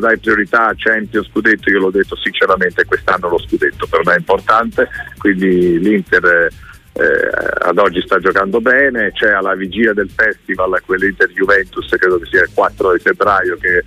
dai 0.00 0.18
priorità 0.18 0.68
a 0.68 0.74
Champions, 0.76 1.28
Scudetto, 1.28 1.70
io 1.70 1.80
l'ho 1.80 1.90
detto 1.90 2.16
sinceramente 2.16 2.84
quest'anno 2.84 3.28
lo 3.28 3.38
Scudetto 3.38 3.86
per 3.86 4.00
me 4.04 4.14
è 4.14 4.18
importante, 4.18 4.88
quindi 5.18 5.78
l'Inter 5.78 6.48
eh, 6.92 7.30
ad 7.60 7.78
oggi 7.78 8.00
sta 8.02 8.18
giocando 8.18 8.60
bene, 8.60 9.12
c'è 9.12 9.30
alla 9.30 9.54
vigilia 9.54 9.92
del 9.92 10.10
festival 10.10 10.80
quell'Inter 10.84 11.28
Juventus, 11.30 11.88
credo 11.96 12.18
che 12.18 12.26
sia 12.26 12.42
il 12.42 12.50
4 12.52 12.92
di 12.92 12.98
febbraio 12.98 13.56
che 13.56 13.84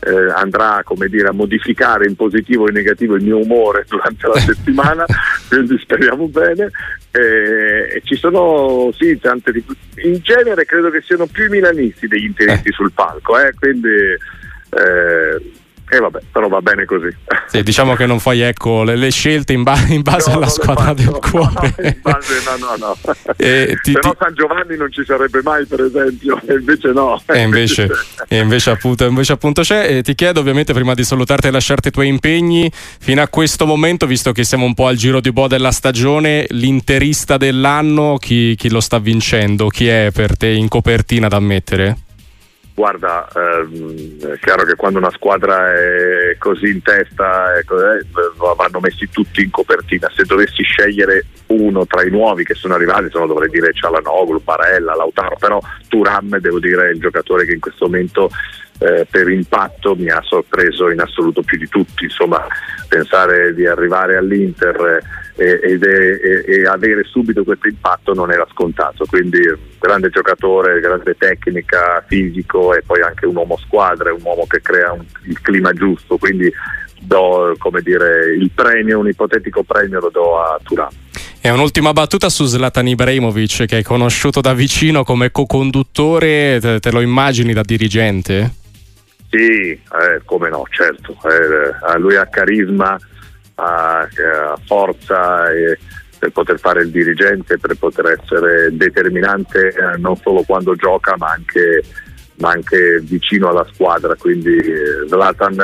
eh, 0.00 0.32
andrà 0.34 0.82
dire, 1.08 1.28
a 1.28 1.32
modificare 1.32 2.06
in 2.06 2.16
positivo 2.16 2.64
o 2.64 2.68
in 2.68 2.74
negativo 2.74 3.14
il 3.14 3.24
mio 3.24 3.38
umore 3.38 3.84
durante 3.88 4.26
la 4.26 4.38
settimana, 4.40 5.04
quindi 5.48 5.78
speriamo 5.78 6.28
bene. 6.28 6.70
Eh, 7.10 7.96
e 7.96 8.02
ci 8.04 8.16
sono 8.16 8.90
sì, 8.92 9.18
tante 9.18 9.50
di 9.52 9.64
in 10.04 10.18
genere 10.22 10.64
credo 10.64 10.90
che 10.90 11.00
siano 11.00 11.26
più 11.26 11.46
i 11.46 11.48
milanisti 11.48 12.06
degli 12.06 12.24
interisti 12.24 12.68
eh. 12.68 12.72
sul 12.72 12.92
palco, 12.92 13.38
eh, 13.38 13.52
quindi 13.54 13.88
eh, 13.88 15.52
e 15.90 15.96
eh 15.96 16.00
vabbè, 16.00 16.20
però 16.30 16.48
va 16.48 16.60
bene 16.60 16.84
così. 16.84 17.08
Sì, 17.46 17.62
diciamo 17.62 17.94
che 17.94 18.04
non 18.04 18.20
fai 18.20 18.40
ecco, 18.40 18.82
le, 18.82 18.94
le 18.94 19.10
scelte 19.10 19.54
in, 19.54 19.62
ba- 19.62 19.86
in 19.88 20.02
base 20.02 20.30
no, 20.30 20.36
alla 20.36 20.48
squadra 20.48 20.92
del 20.92 21.18
cuore. 21.18 21.74
No, 21.78 21.92
base, 22.02 22.42
no, 22.44 22.66
no, 22.66 22.76
no. 22.76 22.96
E 23.36 23.78
ti, 23.82 23.92
Se 23.92 24.00
no 24.02 24.14
San 24.18 24.34
Giovanni 24.34 24.76
non 24.76 24.92
ci 24.92 25.02
sarebbe 25.04 25.40
mai, 25.42 25.64
per 25.64 25.80
esempio, 25.80 26.38
e 26.46 26.54
invece 26.54 26.92
no. 26.92 27.20
E 27.26 27.40
invece, 27.40 27.88
e 28.28 28.38
invece, 28.38 28.70
appunto, 28.70 29.06
invece 29.06 29.32
appunto, 29.32 29.62
c'è. 29.62 29.96
E 29.96 30.02
ti 30.02 30.14
chiedo 30.14 30.40
ovviamente 30.40 30.74
prima 30.74 30.92
di 30.92 31.04
salutarti 31.04 31.46
e 31.46 31.50
lasciarti 31.50 31.88
i 31.88 31.90
tuoi 31.90 32.08
impegni, 32.08 32.70
fino 32.72 33.22
a 33.22 33.28
questo 33.28 33.64
momento, 33.64 34.06
visto 34.06 34.32
che 34.32 34.44
siamo 34.44 34.66
un 34.66 34.74
po' 34.74 34.88
al 34.88 34.96
giro 34.96 35.20
di 35.20 35.32
boa 35.32 35.46
della 35.46 35.72
stagione, 35.72 36.44
l'interista 36.50 37.38
dell'anno, 37.38 38.18
chi, 38.18 38.54
chi 38.56 38.68
lo 38.68 38.80
sta 38.80 38.98
vincendo? 38.98 39.68
Chi 39.68 39.88
è 39.88 40.10
per 40.12 40.36
te 40.36 40.48
in 40.48 40.68
copertina 40.68 41.28
da 41.28 41.40
mettere? 41.40 41.96
Guarda, 42.78 43.26
ehm, 43.34 44.34
è 44.34 44.38
chiaro 44.38 44.62
che 44.62 44.76
quando 44.76 45.00
una 45.00 45.10
squadra 45.10 45.74
è 45.74 46.36
così 46.38 46.70
in 46.70 46.80
testa 46.80 47.58
eh, 47.58 47.64
vanno 48.54 48.78
messi 48.78 49.08
tutti 49.10 49.42
in 49.42 49.50
copertina. 49.50 50.08
Se 50.14 50.22
dovessi 50.22 50.62
scegliere 50.62 51.24
uno 51.46 51.86
tra 51.86 52.04
i 52.04 52.10
nuovi 52.10 52.44
che 52.44 52.54
sono 52.54 52.74
arrivati, 52.74 53.10
se 53.10 53.18
no 53.18 53.26
dovrei 53.26 53.50
dire 53.50 53.72
Cialanoglu, 53.72 54.44
Barella, 54.44 54.94
Lautaro, 54.94 55.34
però 55.40 55.60
Turam 55.88 56.38
devo 56.38 56.60
dire 56.60 56.86
è 56.86 56.92
il 56.92 57.00
giocatore 57.00 57.46
che 57.46 57.54
in 57.54 57.60
questo 57.60 57.86
momento 57.86 58.30
eh, 58.78 59.06
per 59.10 59.28
impatto 59.28 59.94
mi 59.96 60.08
ha 60.08 60.20
sorpreso 60.22 60.90
in 60.90 61.00
assoluto 61.00 61.42
più 61.42 61.58
di 61.58 61.68
tutti. 61.68 62.04
Insomma, 62.04 62.46
pensare 62.88 63.54
di 63.54 63.66
arrivare 63.66 64.16
all'Inter 64.16 65.00
eh, 65.36 65.60
ed 65.62 65.84
è, 65.84 66.44
e, 66.46 66.66
avere 66.66 67.04
subito 67.04 67.44
questo 67.44 67.68
impatto 67.68 68.14
non 68.14 68.30
era 68.30 68.46
scontato. 68.50 69.04
Quindi 69.06 69.40
grande 69.78 70.10
giocatore, 70.10 70.80
grande 70.80 71.16
tecnica, 71.16 72.04
fisico 72.06 72.74
e 72.74 72.82
poi 72.84 73.00
anche 73.02 73.26
un 73.26 73.36
uomo 73.36 73.56
squadra, 73.58 74.12
un 74.12 74.22
uomo 74.22 74.46
che 74.46 74.60
crea 74.60 74.92
un, 74.92 75.04
il 75.24 75.40
clima 75.40 75.72
giusto. 75.72 76.16
Quindi 76.16 76.52
do 77.00 77.54
dire, 77.82 78.34
il 78.34 78.50
premio, 78.54 78.98
un 78.98 79.08
ipotetico 79.08 79.62
premio 79.62 80.00
lo 80.00 80.10
do 80.10 80.40
a 80.40 80.58
Turan. 80.62 80.88
E 81.40 81.50
un'ultima 81.50 81.92
battuta 81.92 82.28
su 82.28 82.46
Zlatan 82.46 82.88
Ibrahimovic 82.88 83.64
che 83.66 83.76
hai 83.76 83.82
conosciuto 83.84 84.40
da 84.40 84.52
vicino 84.54 85.04
come 85.04 85.30
co-conduttore, 85.30 86.58
te, 86.60 86.80
te 86.80 86.90
lo 86.90 87.00
immagini 87.00 87.52
da 87.52 87.62
dirigente? 87.62 88.57
Sì, 89.30 89.70
eh, 89.72 90.22
come 90.24 90.48
no, 90.48 90.64
certo. 90.70 91.16
Eh, 91.24 91.98
lui 91.98 92.16
ha 92.16 92.26
carisma, 92.26 92.96
ha, 93.56 94.00
ha 94.00 94.58
forza 94.64 95.50
e 95.50 95.78
per 96.18 96.30
poter 96.30 96.58
fare 96.58 96.82
il 96.82 96.90
dirigente, 96.90 97.58
per 97.58 97.76
poter 97.76 98.18
essere 98.18 98.68
determinante 98.72 99.68
eh, 99.68 99.96
non 99.98 100.16
solo 100.16 100.42
quando 100.42 100.74
gioca 100.74 101.14
ma 101.16 101.30
anche, 101.30 101.82
ma 102.36 102.50
anche 102.50 103.00
vicino 103.02 103.48
alla 103.48 103.66
squadra. 103.72 104.14
Quindi 104.16 104.56
eh, 104.56 105.06
Zlatan 105.06 105.60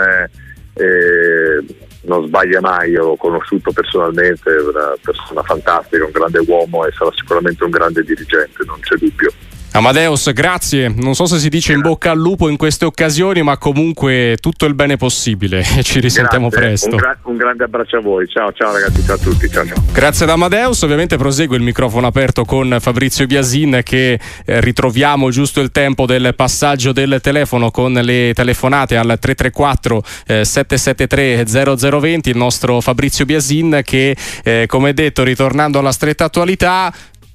eh, 0.74 1.64
non 2.02 2.26
sbaglia 2.26 2.60
mai, 2.60 2.90
io 2.90 3.04
l'ho 3.04 3.16
conosciuto 3.16 3.72
personalmente, 3.72 4.54
è 4.54 4.60
una 4.60 4.94
persona 5.00 5.42
fantastica, 5.42 6.04
un 6.04 6.10
grande 6.12 6.42
uomo 6.46 6.86
e 6.86 6.92
sarà 6.92 7.10
sicuramente 7.14 7.64
un 7.64 7.70
grande 7.70 8.02
dirigente, 8.02 8.64
non 8.66 8.78
c'è 8.80 8.96
dubbio. 8.96 9.32
Amadeus, 9.76 10.32
grazie. 10.32 10.94
Non 10.96 11.16
so 11.16 11.26
se 11.26 11.40
si 11.40 11.48
dice 11.48 11.72
in 11.72 11.80
bocca 11.80 12.12
al 12.12 12.18
lupo 12.18 12.48
in 12.48 12.56
queste 12.56 12.84
occasioni, 12.84 13.42
ma 13.42 13.58
comunque 13.58 14.36
tutto 14.40 14.66
il 14.66 14.74
bene 14.74 14.96
possibile. 14.96 15.64
Ci 15.82 15.98
risentiamo 15.98 16.48
Grazie. 16.48 16.68
presto. 16.68 16.90
Un, 16.90 16.96
gra- 16.96 17.18
un, 17.22 17.36
grande 17.36 17.64
abbraccio 17.64 17.96
a 17.96 18.00
voi. 18.00 18.28
Ciao, 18.28 18.52
ciao 18.52 18.72
ragazzi, 18.72 19.02
ciao 19.02 19.16
a 19.16 19.18
tutti. 19.18 19.50
Ciao, 19.50 19.66
ciao. 19.66 19.82
Grazie 19.92 20.26
ad 20.26 20.30
Amadeus. 20.30 20.80
Ovviamente 20.82 21.16
prosegue 21.16 21.56
il 21.56 21.64
microfono 21.64 22.06
aperto 22.06 22.44
con 22.44 22.76
Fabrizio 22.78 23.26
Biasin 23.26 23.80
che 23.82 24.20
eh, 24.44 24.60
ritroviamo 24.60 25.30
giusto 25.30 25.60
il 25.60 25.72
tempo 25.72 26.06
del 26.06 26.36
passaggio 26.36 26.92
del 26.92 27.18
telefono 27.20 27.72
con 27.72 27.94
le 27.94 28.30
telefonate 28.32 28.96
al 28.96 29.18
334 29.18 30.02
eh, 30.28 30.44
773 30.44 31.98
0020. 31.98 32.30
Il 32.30 32.36
nostro 32.36 32.80
Fabrizio 32.80 33.24
Biasin 33.24 33.80
che, 33.82 34.16
eh, 34.44 34.66
come 34.68 34.94
detto, 34.94 35.24
ritornando 35.24 35.80
alla 35.80 35.90
stretta 35.90 36.26
attualità, 36.26 36.94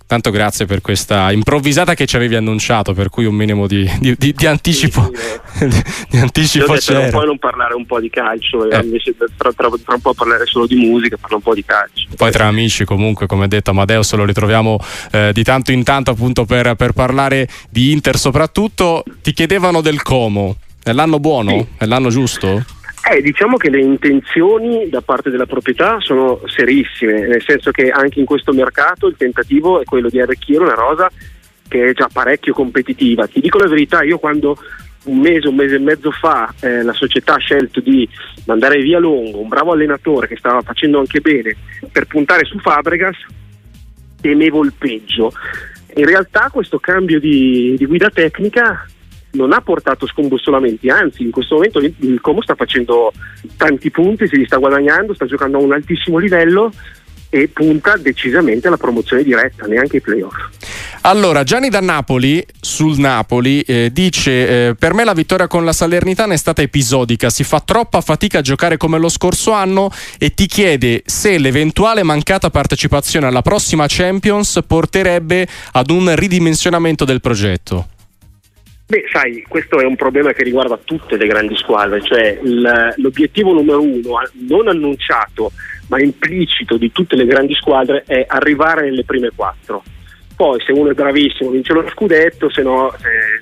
Tanto 0.09 0.31
grazie 0.31 0.65
per 0.65 0.81
questa 0.81 1.31
improvvisata 1.31 1.93
che 1.93 2.07
ci 2.07 2.15
avevi 2.15 2.35
annunciato, 2.35 2.95
per 2.95 3.09
cui 3.09 3.25
un 3.25 3.35
minimo 3.35 3.67
di, 3.67 3.87
di, 3.99 4.15
di, 4.17 4.33
di 4.33 4.47
anticipo, 4.47 5.11
sì, 5.53 5.69
sì. 5.69 5.83
di 6.09 6.17
anticipo 6.17 6.73
c'era. 6.73 7.09
Poi 7.09 7.27
non 7.27 7.37
parlare 7.37 7.75
un 7.75 7.85
po' 7.85 7.99
di 7.99 8.09
calcio, 8.09 8.67
eh. 8.67 8.79
invece 8.79 9.15
tra, 9.15 9.27
tra, 9.37 9.51
tra, 9.53 9.93
un 9.93 10.01
po' 10.01 10.15
parlare 10.15 10.47
solo 10.47 10.65
di 10.65 10.77
musica, 10.77 11.15
parla 11.15 11.35
un 11.35 11.43
po' 11.43 11.53
di 11.53 11.63
calcio. 11.63 12.07
Poi 12.15 12.31
tra 12.31 12.47
amici 12.47 12.85
comunque, 12.85 13.27
come 13.27 13.47
detto 13.47 13.69
Amadeus, 13.69 14.11
lo 14.15 14.25
ritroviamo 14.25 14.79
eh, 15.11 15.29
di 15.31 15.43
tanto 15.43 15.71
in 15.71 15.83
tanto 15.83 16.09
appunto 16.09 16.43
per, 16.43 16.73
per, 16.73 16.93
parlare 16.93 17.47
di 17.69 17.91
Inter 17.91 18.17
soprattutto. 18.17 19.03
Ti 19.21 19.31
chiedevano 19.31 19.81
del 19.81 20.01
Como, 20.01 20.55
è 20.81 20.91
l'anno 20.91 21.19
buono? 21.19 21.51
Sì. 21.51 21.67
È 21.77 21.85
l'anno 21.85 22.09
giusto? 22.09 22.65
Eh, 23.07 23.21
diciamo 23.21 23.57
che 23.57 23.69
le 23.69 23.79
intenzioni 23.79 24.89
da 24.89 25.01
parte 25.01 25.29
della 25.29 25.45
proprietà 25.45 25.97
sono 25.99 26.41
serissime, 26.45 27.27
nel 27.27 27.41
senso 27.41 27.71
che 27.71 27.89
anche 27.89 28.19
in 28.19 28.25
questo 28.25 28.51
mercato 28.51 29.07
il 29.07 29.15
tentativo 29.17 29.81
è 29.81 29.83
quello 29.83 30.09
di 30.09 30.19
arricchire 30.19 30.63
una 30.63 30.75
rosa 30.75 31.09
che 31.67 31.85
è 31.85 31.93
già 31.93 32.09
parecchio 32.11 32.53
competitiva. 32.53 33.27
Ti 33.27 33.39
dico 33.39 33.57
la 33.57 33.67
verità, 33.67 34.03
io 34.03 34.19
quando 34.19 34.57
un 35.05 35.19
mese, 35.19 35.47
un 35.47 35.55
mese 35.55 35.75
e 35.75 35.79
mezzo 35.79 36.11
fa 36.11 36.53
eh, 36.59 36.83
la 36.83 36.93
società 36.93 37.35
ha 37.35 37.39
scelto 37.39 37.79
di 37.79 38.07
mandare 38.45 38.81
via 38.81 38.99
Longo, 38.99 39.39
un 39.39 39.47
bravo 39.47 39.71
allenatore 39.71 40.27
che 40.27 40.35
stava 40.35 40.61
facendo 40.61 40.99
anche 40.99 41.21
bene, 41.21 41.55
per 41.91 42.05
puntare 42.05 42.43
su 42.45 42.59
Fabregas, 42.59 43.17
temevo 44.19 44.63
il 44.63 44.73
peggio. 44.77 45.31
In 45.95 46.05
realtà 46.05 46.49
questo 46.51 46.79
cambio 46.79 47.19
di, 47.19 47.75
di 47.77 47.85
guida 47.85 48.09
tecnica 48.09 48.85
non 49.31 49.53
ha 49.53 49.61
portato 49.61 50.07
scombussolamenti, 50.07 50.89
anzi 50.89 51.23
in 51.23 51.31
questo 51.31 51.55
momento 51.55 51.79
il 51.79 52.19
Como 52.21 52.41
sta 52.41 52.55
facendo 52.55 53.11
tanti 53.57 53.91
punti, 53.91 54.27
si 54.27 54.37
li 54.37 54.45
sta 54.45 54.57
guadagnando, 54.57 55.13
sta 55.13 55.25
giocando 55.25 55.57
a 55.57 55.61
un 55.61 55.73
altissimo 55.73 56.17
livello 56.17 56.71
e 57.29 57.47
punta 57.47 57.95
decisamente 57.95 58.67
alla 58.67 58.77
promozione 58.77 59.23
diretta, 59.23 59.67
neanche 59.67 59.97
ai 59.97 60.01
playoff. 60.01 60.35
Allora, 61.01 61.43
Gianni 61.43 61.69
da 61.69 61.79
Napoli, 61.79 62.45
sul 62.59 62.97
Napoli, 62.97 63.61
eh, 63.61 63.89
dice: 63.93 64.67
eh, 64.69 64.75
Per 64.75 64.93
me 64.93 65.03
la 65.03 65.13
vittoria 65.13 65.47
con 65.47 65.63
la 65.63 65.71
Salernitana 65.71 66.33
è 66.33 66.37
stata 66.37 66.61
episodica, 66.61 67.29
si 67.29 67.43
fa 67.43 67.61
troppa 67.61 68.01
fatica 68.01 68.39
a 68.39 68.41
giocare 68.41 68.77
come 68.77 68.97
lo 68.97 69.09
scorso 69.09 69.51
anno 69.51 69.91
e 70.17 70.33
ti 70.33 70.47
chiede 70.47 71.03
se 71.05 71.37
l'eventuale 71.37 72.03
mancata 72.03 72.49
partecipazione 72.49 73.27
alla 73.27 73.41
prossima 73.41 73.85
Champions 73.87 74.59
porterebbe 74.65 75.47
ad 75.73 75.89
un 75.89 76.13
ridimensionamento 76.15 77.05
del 77.05 77.21
progetto. 77.21 77.87
Beh, 78.89 79.05
sai, 79.11 79.45
questo 79.47 79.79
è 79.79 79.85
un 79.85 79.95
problema 79.95 80.33
che 80.33 80.41
riguarda 80.41 80.75
tutte 80.83 81.15
le 81.15 81.27
grandi 81.27 81.55
squadre, 81.55 82.01
cioè 82.01 82.39
il, 82.41 82.95
l'obiettivo 82.95 83.53
numero 83.53 83.83
uno, 83.83 84.19
non 84.47 84.67
annunciato 84.67 85.51
ma 85.89 86.01
implicito 86.01 86.75
di 86.75 86.91
tutte 86.91 87.15
le 87.15 87.25
grandi 87.25 87.53
squadre, 87.53 88.03
è 88.07 88.25
arrivare 88.27 88.89
nelle 88.89 89.03
prime 89.03 89.29
quattro. 89.35 89.83
Poi 90.35 90.59
se 90.61 90.71
uno 90.71 90.89
è 90.89 90.95
bravissimo 90.95 91.51
vince 91.51 91.71
lo 91.73 91.87
scudetto, 91.87 92.49
se 92.49 92.63
no 92.63 92.91
eh, 92.91 92.97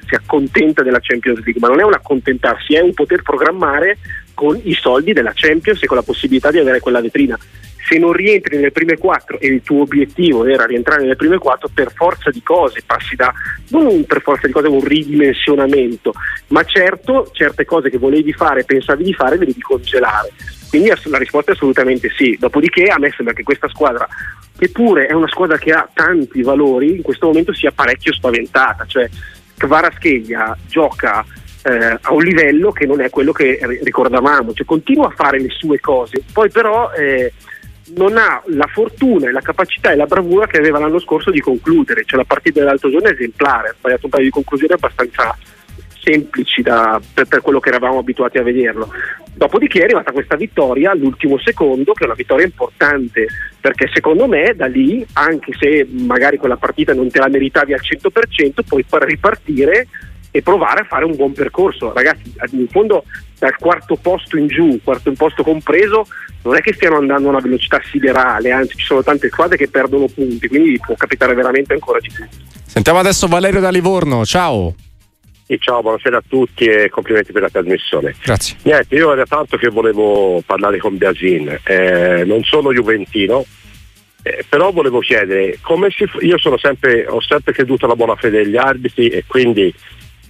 si 0.06 0.16
accontenta 0.16 0.84
della 0.84 1.00
Champions 1.00 1.42
League, 1.46 1.62
ma 1.62 1.70
non 1.70 1.80
è 1.80 1.84
un 1.84 1.94
accontentarsi, 1.94 2.74
è 2.74 2.82
un 2.82 2.94
poter 2.94 3.22
programmare 3.22 4.00
con 4.38 4.60
i 4.64 4.74
soldi 4.74 5.14
della 5.14 5.32
Champions 5.34 5.82
e 5.82 5.88
con 5.88 5.98
la 5.98 6.04
possibilità 6.04 6.52
di 6.52 6.60
avere 6.60 6.80
quella 6.80 7.02
vetrina 7.02 7.38
se 7.88 7.98
non 7.98 8.12
rientri 8.12 8.58
nelle 8.58 8.72
prime 8.72 8.98
quattro 8.98 9.40
e 9.40 9.48
il 9.48 9.62
tuo 9.62 9.82
obiettivo 9.84 10.46
era 10.46 10.66
rientrare 10.66 11.02
nelle 11.04 11.16
prime 11.16 11.38
quattro, 11.38 11.70
per 11.74 11.94
forza 11.94 12.30
di 12.30 12.44
cose 12.44 12.84
passi 12.86 13.16
da 13.16 13.34
non 13.70 14.06
per 14.06 14.22
forza 14.22 14.46
di 14.46 14.52
cose 14.52 14.68
un 14.68 14.84
ridimensionamento, 14.84 16.14
ma 16.48 16.64
certo 16.66 17.30
certe 17.32 17.64
cose 17.64 17.90
che 17.90 17.98
volevi 17.98 18.34
fare, 18.34 18.66
pensavi 18.66 19.06
di 19.06 19.14
fare, 19.14 19.38
devi 19.38 19.56
congelare. 19.62 20.34
Quindi 20.70 20.90
la 20.90 21.18
risposta 21.18 21.52
è 21.52 21.54
assolutamente 21.54 22.10
sì. 22.14 22.36
Dopodiché 22.38 22.84
a 22.84 23.00
me 23.00 23.14
sembra 23.16 23.34
che 23.34 23.44
questa 23.44 23.70
squadra, 23.70 24.06
che 24.58 24.70
pure 24.70 25.06
è 25.06 25.14
una 25.14 25.30
squadra 25.30 25.58
che 25.58 25.72
ha 25.72 25.88
tanti 25.94 26.42
valori, 26.42 26.98
in 26.98 27.02
questo 27.02 27.28
momento 27.28 27.54
sia 27.54 27.72
parecchio 27.72 28.12
spaventata. 28.12 28.86
Cioè 28.86 29.10
Kvaratskhelia 29.56 30.58
gioca 30.68 31.26
eh, 31.68 31.98
a 32.02 32.14
un 32.14 32.24
livello 32.24 32.72
che 32.72 32.86
non 32.86 33.02
è 33.02 33.10
quello 33.10 33.32
che 33.32 33.60
ricordavamo, 33.84 34.54
cioè 34.54 34.66
continua 34.66 35.08
a 35.08 35.14
fare 35.16 35.40
le 35.40 35.50
sue 35.50 35.80
cose, 35.80 36.24
poi 36.32 36.50
però 36.50 36.92
eh, 36.92 37.34
non 37.96 38.18
ha 38.18 38.42
la 38.46 38.68
fortuna 38.68 39.28
e 39.28 39.32
la 39.32 39.42
capacità 39.42 39.92
e 39.92 39.96
la 39.96 40.06
bravura 40.06 40.48
che 40.48 40.58
aveva 40.58 40.80
l'anno 40.80 41.00
scorso 41.00 41.30
di 41.30 41.42
concludere, 41.42 42.04
cioè 42.06 42.20
la 42.20 42.26
partita 42.26 42.60
dell'altro 42.60 42.90
giorno 42.90 43.10
è 43.10 43.12
esemplare, 43.12 43.70
ha 43.70 43.76
sbagliato 43.78 44.06
un 44.06 44.12
paio 44.12 44.24
di 44.24 44.30
conclusioni 44.30 44.74
abbastanza 44.74 45.38
semplici 46.02 46.62
da, 46.62 47.02
per, 47.14 47.28
per, 47.28 47.42
quello 47.42 47.60
che 47.60 47.68
eravamo 47.68 48.00
abituati 48.00 48.38
a 48.38 48.44
vederlo. 48.44 48.90
Dopodiché 49.34 49.80
è 49.80 49.84
arrivata 49.84 50.14
questa 50.14 50.38
vittoria 50.38 50.92
all'ultimo 50.92 51.38
secondo, 51.38 51.92
che 51.92 52.04
è 52.04 52.06
una 52.06 52.16
vittoria 52.16 52.46
importante, 52.46 53.28
perché 53.60 53.90
secondo 53.94 54.26
me 54.26 54.54
da 54.56 54.68
lì, 54.68 55.06
anche 55.14 55.52
se 55.60 55.86
magari 55.90 56.38
quella 56.38 56.56
partita 56.56 56.94
non 56.94 57.10
te 57.12 57.20
la 57.20 57.28
meritavi 57.28 57.74
al 57.74 57.82
100%, 57.84 58.62
puoi 58.66 58.86
far 58.88 59.04
ripartire 59.04 59.88
e 60.38 60.44
provare 60.44 60.82
a 60.82 60.84
fare 60.84 61.04
un 61.04 61.16
buon 61.16 61.34
percorso. 61.34 61.92
Ragazzi, 61.94 62.32
in 62.52 62.68
fondo 62.68 63.04
dal 63.40 63.56
quarto 63.58 63.96
posto 63.96 64.38
in 64.38 64.46
giù, 64.46 64.80
quarto 64.84 65.12
posto 65.14 65.42
compreso, 65.42 66.06
non 66.44 66.56
è 66.56 66.62
che 66.62 66.74
stiano 66.74 66.98
andando 66.98 67.28
a 67.28 67.32
una 67.32 67.40
velocità 67.40 67.82
siderale, 67.90 68.52
anzi 68.52 68.78
ci 68.78 68.86
sono 68.86 69.02
tante 69.02 69.30
squadre 69.30 69.58
che 69.58 69.68
perdono 69.68 70.06
punti, 70.06 70.48
quindi 70.48 70.80
può 70.80 70.94
capitare 70.96 71.34
veramente 71.34 71.74
ancora 71.74 71.98
di 72.00 72.12
più. 72.14 72.24
Sentiamo 72.64 73.00
adesso 73.00 73.26
Valerio 73.26 73.60
da 73.60 73.72
Livorno, 73.72 74.24
ciao. 74.26 74.76
E 75.48 75.58
ciao, 75.60 75.82
buonasera 75.82 76.18
a 76.18 76.24
tutti 76.28 76.66
e 76.66 76.90
complimenti 76.90 77.32
per 77.32 77.42
la 77.42 77.50
trasmissione. 77.50 78.14
Grazie. 78.24 78.58
Niente, 78.62 78.94
io 78.94 79.12
era 79.12 79.26
tanto 79.26 79.58
che 79.58 79.70
volevo 79.70 80.44
parlare 80.46 80.78
con 80.78 80.98
Biasin, 80.98 81.62
eh, 81.64 82.24
non 82.28 82.44
sono 82.44 82.72
juventino, 82.72 83.44
eh, 84.22 84.46
però 84.48 84.72
volevo 84.72 85.00
chiedere, 85.00 85.58
come 85.62 85.90
si, 85.90 86.06
io 86.20 86.38
sempre, 86.58 87.08
ho 87.08 87.22
sempre 87.22 87.54
creduto 87.54 87.86
alla 87.86 87.96
buona 87.96 88.16
fede 88.16 88.44
degli 88.44 88.58
arbitri 88.58 89.08
e 89.08 89.24
quindi 89.26 89.74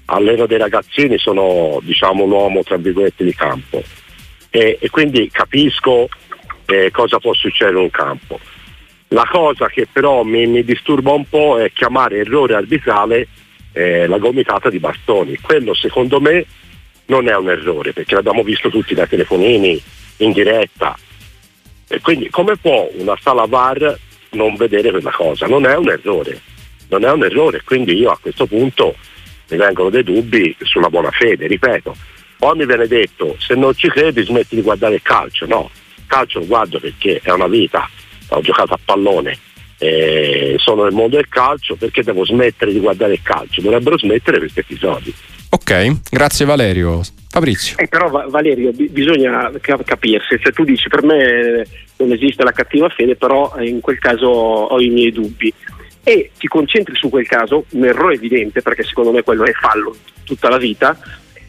alleno 0.10 0.46
dei 0.46 0.58
ragazzini 0.58 1.18
sono 1.18 1.80
diciamo 1.82 2.24
un 2.24 2.32
uomo 2.32 2.64
tra 2.64 2.78
virgolette 2.78 3.24
di 3.24 3.34
campo 3.34 3.84
e, 4.50 4.78
e 4.80 4.90
quindi 4.90 5.30
capisco 5.32 6.08
eh, 6.66 6.92
cosa 6.92 7.20
può 7.20 7.34
succedere 7.34 7.78
in 7.78 7.84
un 7.84 7.90
campo. 7.90 8.40
La 9.10 9.28
cosa 9.30 9.68
che 9.68 9.88
però 9.92 10.24
mi, 10.24 10.48
mi 10.48 10.64
disturba 10.64 11.12
un 11.12 11.26
po' 11.28 11.60
è 11.60 11.72
chiamare 11.72 12.18
errore 12.18 12.56
arbitrale 12.56 13.28
eh, 13.72 14.06
la 14.08 14.18
gomitata 14.18 14.70
di 14.70 14.80
bastoni. 14.80 15.38
Quello 15.38 15.74
secondo 15.74 16.20
me 16.20 16.46
non 17.06 17.28
è 17.28 17.36
un 17.36 17.50
errore 17.50 17.94
perché 17.94 18.16
l'abbiamo 18.16 18.44
visto 18.44 18.70
tutti 18.70 18.94
da 18.94 19.08
telefonini 19.08 19.82
in 20.18 20.32
diretta. 20.32 20.98
E 21.88 22.02
quindi 22.02 22.30
come 22.30 22.58
può 22.58 22.90
una 22.96 23.18
sala 23.22 23.46
VAR 23.46 23.98
non 24.32 24.56
vedere 24.56 24.92
quella 24.92 25.12
cosa? 25.12 25.48
Non 25.48 25.66
è 25.66 25.76
un 25.78 25.90
errore, 25.90 26.42
non 26.90 27.06
è 27.06 27.12
un 27.12 27.24
errore, 27.24 27.62
quindi 27.64 27.94
io 27.94 28.12
a 28.12 28.18
questo 28.20 28.46
punto 28.46 28.96
mi 29.50 29.58
vengono 29.58 29.90
dei 29.90 30.04
dubbi 30.04 30.56
sulla 30.60 30.90
buona 30.90 31.12
fede, 31.12 31.48
ripeto. 31.48 31.96
Poi 32.38 32.58
mi 32.58 32.66
viene 32.66 32.88
detto, 32.88 33.36
se 33.40 33.56
non 33.56 33.74
ci 33.76 33.90
credi 33.90 34.24
smetti 34.24 34.56
di 34.56 34.62
guardare 34.62 34.96
il 34.96 35.02
calcio, 35.02 35.46
no, 35.48 35.70
il 35.96 36.04
calcio 36.06 36.40
lo 36.40 36.46
guardo 36.46 36.80
perché 36.80 37.20
è 37.24 37.32
una 37.32 37.48
vita, 37.48 37.90
ho 38.30 38.42
giocato 38.42 38.74
a 38.74 38.80
pallone, 38.84 39.38
eh, 39.80 40.56
sono 40.58 40.84
nel 40.84 40.94
mondo 40.94 41.16
del 41.16 41.28
calcio, 41.30 41.76
perché 41.76 42.04
devo 42.04 42.26
smettere 42.26 42.72
di 42.72 42.80
guardare 42.80 43.14
il 43.14 43.22
calcio? 43.22 43.62
Dovrebbero 43.62 43.98
smettere 43.98 44.40
questi 44.40 44.60
episodi. 44.60 45.14
Ok, 45.50 46.02
grazie 46.12 46.46
Valerio. 46.46 47.02
Fabrizio. 47.30 47.78
Eh, 47.78 47.88
però 47.88 48.10
Valerio, 48.30 48.72
b- 48.72 48.90
bisogna 48.90 49.52
capirsi, 49.62 50.40
cioè, 50.40 50.52
tu 50.52 50.64
dici 50.64 50.90
per 50.90 51.04
me 51.04 51.66
non 51.98 52.12
esiste 52.12 52.44
la 52.44 52.52
cattiva 52.52 52.90
fede, 52.90 53.16
però 53.16 53.54
in 53.60 53.80
quel 53.80 54.00
caso 54.00 54.28
ho 54.28 54.80
i 54.80 54.90
miei 54.90 55.12
dubbi 55.12 55.54
e 56.08 56.32
ti 56.38 56.48
concentri 56.48 56.96
su 56.96 57.10
quel 57.10 57.28
caso, 57.28 57.66
un 57.72 57.84
errore 57.84 58.14
evidente 58.14 58.62
perché 58.62 58.82
secondo 58.84 59.12
me 59.12 59.24
quello 59.24 59.44
è 59.44 59.52
fallo 59.52 59.94
tutta 60.24 60.48
la 60.48 60.56
vita, 60.56 60.98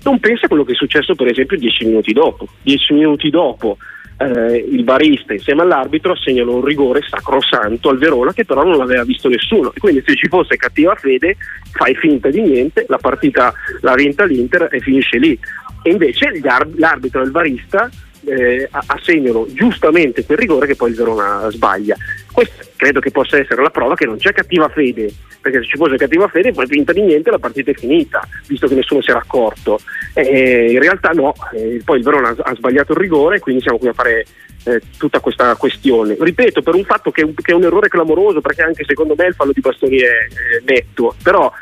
non 0.02 0.18
pensa 0.18 0.46
a 0.46 0.48
quello 0.48 0.64
che 0.64 0.72
è 0.72 0.74
successo 0.74 1.14
per 1.14 1.28
esempio 1.28 1.56
dieci 1.56 1.84
minuti 1.84 2.12
dopo. 2.12 2.48
Dieci 2.60 2.92
minuti 2.92 3.30
dopo 3.30 3.76
eh, 4.16 4.56
il 4.56 4.82
barista 4.82 5.32
insieme 5.32 5.62
all'arbitro 5.62 6.16
segnano 6.16 6.56
un 6.56 6.64
rigore 6.64 7.02
sacrosanto 7.08 7.88
al 7.88 7.98
Verona 7.98 8.32
che 8.32 8.44
però 8.44 8.64
non 8.64 8.78
l'aveva 8.78 9.04
visto 9.04 9.28
nessuno 9.28 9.72
e 9.72 9.78
quindi 9.78 10.02
se 10.04 10.16
ci 10.16 10.26
fosse 10.26 10.56
cattiva 10.56 10.96
fede 10.96 11.36
fai 11.70 11.94
finta 11.94 12.28
di 12.28 12.40
niente, 12.40 12.84
la 12.88 12.98
partita 12.98 13.54
l'ha 13.80 13.94
vinta 13.94 14.24
l'Inter 14.24 14.70
e 14.72 14.80
finisce 14.80 15.18
lì. 15.18 15.38
E 15.82 15.90
invece 15.90 16.32
l'arbitro 16.74 17.20
e 17.20 17.24
il 17.26 17.30
barista 17.30 17.88
eh, 18.28 18.68
assegnano 18.70 19.46
giustamente 19.52 20.24
quel 20.24 20.38
rigore 20.38 20.66
che 20.66 20.76
poi 20.76 20.90
il 20.90 20.96
Verona 20.96 21.48
sbaglia. 21.50 21.96
Questa 22.32 22.64
credo 22.76 23.00
che 23.00 23.10
possa 23.10 23.38
essere 23.38 23.62
la 23.62 23.70
prova 23.70 23.94
che 23.94 24.06
non 24.06 24.16
c'è 24.16 24.32
cattiva 24.32 24.68
fede, 24.68 25.12
perché 25.40 25.58
se 25.60 25.66
ci 25.66 25.76
fosse 25.76 25.96
cattiva 25.96 26.28
fede 26.28 26.52
poi 26.52 26.66
finta 26.66 26.92
di 26.92 27.02
niente 27.02 27.30
la 27.30 27.38
partita 27.38 27.70
è 27.70 27.74
finita, 27.74 28.26
visto 28.46 28.68
che 28.68 28.74
nessuno 28.74 29.02
si 29.02 29.10
era 29.10 29.18
accorto. 29.18 29.80
Eh, 30.14 30.72
in 30.72 30.78
realtà 30.78 31.10
no, 31.10 31.32
eh, 31.52 31.80
poi 31.84 31.98
il 31.98 32.04
Verona 32.04 32.34
ha 32.36 32.54
sbagliato 32.54 32.92
il 32.92 32.98
rigore, 32.98 33.40
quindi 33.40 33.62
siamo 33.62 33.78
qui 33.78 33.88
a 33.88 33.92
fare 33.92 34.24
eh, 34.64 34.80
tutta 34.96 35.20
questa 35.20 35.56
questione. 35.56 36.16
Ripeto, 36.18 36.62
per 36.62 36.74
un 36.74 36.84
fatto 36.84 37.10
che, 37.10 37.26
che, 37.34 37.52
è 37.52 37.54
un 37.54 37.64
errore 37.64 37.88
clamoroso, 37.88 38.40
perché 38.40 38.62
anche 38.62 38.84
secondo 38.86 39.14
me 39.16 39.26
il 39.26 39.34
fallo 39.34 39.52
di 39.52 39.60
Bastoni 39.60 39.98
è 39.98 40.28
netto, 40.64 41.14
però 41.22 41.52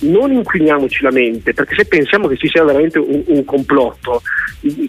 non 0.00 0.32
inquiniamoci 0.32 1.02
la 1.02 1.10
mente, 1.10 1.54
perché 1.54 1.74
se 1.74 1.84
pensiamo 1.86 2.28
che 2.28 2.36
ci 2.36 2.48
sia 2.48 2.64
veramente 2.64 2.98
un, 2.98 3.22
un 3.26 3.44
complotto, 3.44 4.22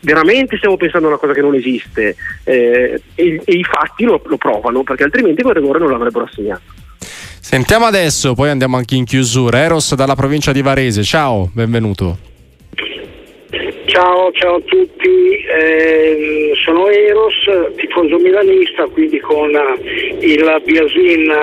veramente 0.02 0.58
stiamo 0.58 0.78
pensando 0.78 1.08
a 1.08 1.12
una 1.12 1.20
cosa 1.20 1.34
che 1.34 1.42
non 1.42 1.56
esiste 1.56 2.16
eh, 2.44 3.02
e, 3.16 3.42
e, 3.44 3.54
i 3.54 3.64
fatti 3.64 4.04
lo, 4.04 4.22
lo 4.24 4.38
provano, 4.38 4.84
perché 4.84 5.04
altrimenti 5.04 5.42
quel 5.42 5.56
rigore 5.56 5.80
non 5.80 5.92
l'avrebbero 5.92 6.26
assegnato. 6.26 6.62
Sentiamo 7.00 7.86
adesso, 7.86 8.36
poi 8.36 8.50
andiamo 8.50 8.78
anche 8.78 8.96
in 8.96 9.06
chiusura. 9.06 9.60
Eros 9.60 9.96
dalla 9.96 10.16
provincia 10.16 10.52
di 10.52 10.62
Varese, 10.62 11.04
ciao, 11.04 11.50
benvenuto. 11.52 12.28
Ciao, 13.86 14.32
ciao 14.34 14.58
a 14.58 14.62
tutti, 14.66 15.34
eh, 15.60 16.52
sono 16.64 16.88
Eros, 16.90 17.34
tifoso 17.76 18.20
milanista, 18.20 18.86
quindi 18.86 19.20
con 19.20 19.50
il 20.20 20.62
Biasin 20.64 21.34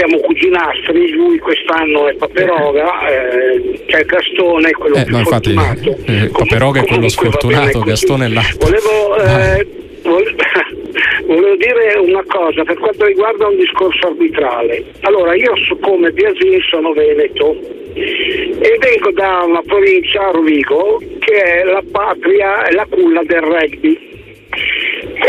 siamo 0.00 0.18
cuginastri, 0.20 1.10
lui 1.10 1.38
quest'anno 1.38 2.08
è 2.08 2.14
Paperoga, 2.14 3.06
eh, 3.06 3.84
c'è 3.86 4.02
Gastone, 4.06 4.70
quello 4.70 4.96
eh, 4.96 5.04
più 5.04 5.12
no, 5.12 5.18
infatti, 5.18 5.52
fortunato. 5.52 5.96
Eh, 6.06 6.30
Paperoga 6.32 6.80
è 6.80 6.86
quello 6.86 7.08
sfortunato, 7.08 7.80
Gastone 7.80 8.24
è 8.24 8.28
l'altro. 8.28 8.70
Volevo, 8.70 9.16
eh, 9.18 9.66
volevo 11.26 11.56
dire 11.56 11.98
una 11.98 12.24
cosa 12.26 12.62
per 12.62 12.78
quanto 12.78 13.04
riguarda 13.04 13.46
un 13.46 13.56
discorso 13.56 14.06
arbitrale. 14.06 14.84
Allora, 15.00 15.34
io 15.34 15.52
come 15.80 16.10
Biasin 16.12 16.60
sono 16.70 16.94
veneto 16.94 17.58
e 17.92 18.78
vengo 18.80 19.10
da 19.12 19.42
una 19.46 19.62
provincia, 19.66 20.30
Rovigo, 20.30 20.98
che 21.18 21.42
è 21.42 21.64
la 21.64 21.82
patria, 21.92 22.64
è 22.64 22.72
la 22.72 22.86
culla 22.88 23.22
del 23.24 23.42
rugby. 23.42 24.08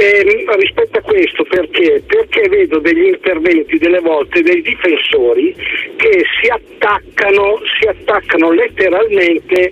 E 0.02 0.24
rispetto 0.58 0.98
a 0.98 1.02
questo 1.02 1.44
perché? 1.44 2.02
Perché 2.08 2.50
vedo 2.50 2.80
degli 2.80 3.06
interventi 3.06 3.78
delle 3.78 4.00
volte 4.00 4.42
dei 4.42 4.64
difensori 4.64 5.54
che 5.96 6.26
si 6.42 6.50
attaccano, 6.50 7.60
si 7.80 7.88
attaccano 7.88 8.50
letteralmente 8.52 9.72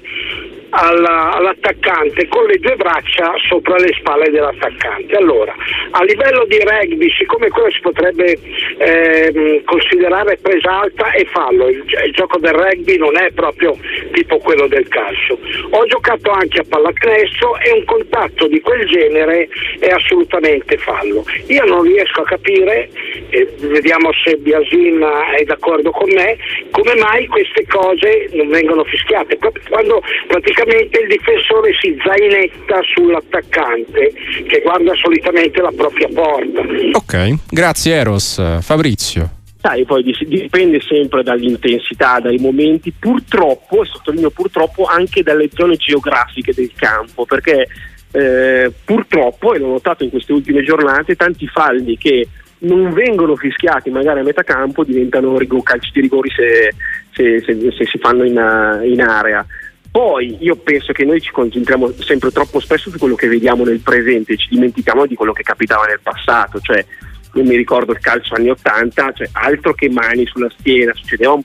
alla, 0.70 1.32
all'attaccante 1.32 2.28
con 2.28 2.46
le 2.46 2.58
due 2.58 2.76
braccia 2.76 3.34
sopra 3.48 3.78
le 3.78 3.94
spalle 4.00 4.30
dell'attaccante. 4.30 5.16
Allora, 5.16 5.56
a 5.92 6.04
livello 6.04 6.46
di 6.46 6.60
rugby, 6.60 7.10
siccome 7.18 7.50
quello 7.50 7.72
si 7.72 7.82
potrebbe 7.82 8.38
eh, 8.78 9.62
considerare 9.66 10.38
presa 10.42 10.82
alta 10.82 11.12
e 11.12 11.26
fallo, 11.26 11.68
il, 11.70 11.84
il, 12.06 12.12
gioco 12.14 12.38
del 12.40 12.54
rugby 12.54 12.98
non 12.98 13.18
è 13.18 13.32
proprio 13.32 13.78
tipo 14.12 14.38
quello 14.38 14.68
del 14.68 14.88
calcio. 14.88 15.40
Ho 15.72 15.86
giocato 15.86 16.32
anche 16.32 16.60
a 16.60 16.66
pallacanestro 16.68 17.58
e 17.60 17.72
un 17.72 17.86
contatto 17.86 18.48
di 18.48 18.62
quel 18.62 18.88
genere 18.88 19.48
è 19.80 19.90
assolutamente 19.90 20.78
fallo. 20.78 21.24
Io 21.48 21.66
non 21.66 21.82
riesco 21.84 22.22
a 22.22 22.26
capire, 22.26 22.90
eh, 23.30 23.48
vediamo 23.60 24.12
se 24.24 24.38
Biasin 24.38 25.06
è 25.38 25.44
d'accordo 25.44 25.92
con 25.92 26.10
me, 26.12 26.38
come 26.72 26.94
mai 26.96 27.26
queste 27.28 27.66
cose 27.68 28.30
non 28.34 28.50
vengono 28.50 28.84
fischiate. 28.84 29.38
Quando 29.70 30.02
praticamente 30.28 30.59
praticamente 30.60 31.00
il 31.00 31.08
difensore 31.08 31.72
si 31.80 31.98
zainetta 32.04 32.80
sull'attaccante 32.94 34.14
che 34.48 34.62
guarda 34.62 34.94
solitamente 34.96 35.62
la 35.62 35.72
propria 35.76 36.08
porta. 36.14 36.62
Ok, 36.94 37.36
grazie 37.50 37.96
Eros. 37.96 38.62
Fabrizio. 38.62 39.38
Sai, 39.62 39.84
poi 39.86 40.04
dipende 40.04 40.80
sempre 40.82 41.22
dall'intensità, 41.22 42.20
dai 42.20 42.38
momenti, 42.38 42.94
purtroppo, 42.98 43.84
e 43.84 43.86
sottolineo 43.86 44.30
purtroppo, 44.30 44.86
anche 44.86 45.22
dalle 45.22 45.50
zone 45.54 45.76
geografiche 45.76 46.54
del 46.54 46.72
campo, 46.76 47.26
perché 47.26 47.68
eh, 48.12 48.72
purtroppo, 48.86 49.54
e 49.54 49.60
l'ho 49.60 49.68
notato 49.68 50.06
in 50.06 50.12
queste 50.12 50.32
ultime 50.32 50.64
giornate, 50.64 51.16
tanti 51.18 51.46
falli 51.48 51.98
che 51.98 52.28
non 52.60 52.92
vengono 52.92 53.38
fischiati 53.38 53.90
magari 53.90 54.20
a 54.20 54.24
metà 54.24 54.44
campo 54.44 54.84
diventano 54.84 55.38
calci 55.64 55.92
di 55.94 56.02
rigori 56.02 56.30
se, 56.30 56.74
se, 57.12 57.42
se, 57.42 57.72
se 57.72 57.86
si 57.86 57.98
fanno 58.00 58.26
in, 58.26 58.82
in 58.84 59.02
area. 59.02 59.46
Poi 59.92 60.38
io 60.40 60.56
penso 60.56 60.94
che 60.94 61.04
noi 61.04 61.20
ci 61.20 61.32
concentriamo 61.32 61.94
sempre 62.00 62.30
troppo 62.32 62.60
spesso 62.60 62.92
su 62.92 62.98
quello 62.98 63.16
che 63.16 63.28
vediamo 63.28 63.64
nel 63.64 63.80
presente 63.80 64.38
ci 64.38 64.48
dimentichiamo 64.50 65.08
di 65.08 65.16
quello 65.16 65.34
che 65.34 65.42
capitava 65.42 65.86
nel 65.86 66.00
passato, 66.02 66.60
cioè 66.60 66.86
io 67.34 67.44
mi 67.44 67.56
ricordo 67.56 67.92
il 67.92 68.00
calcio 68.00 68.36
anni 68.36 68.50
80, 68.50 69.12
cioè 69.14 69.30
altro 69.34 69.74
che 69.74 69.90
mani 69.90 70.26
sulla 70.26 70.50
schiena, 70.58 70.94
succedeva 70.94 71.34
un, 71.34 71.42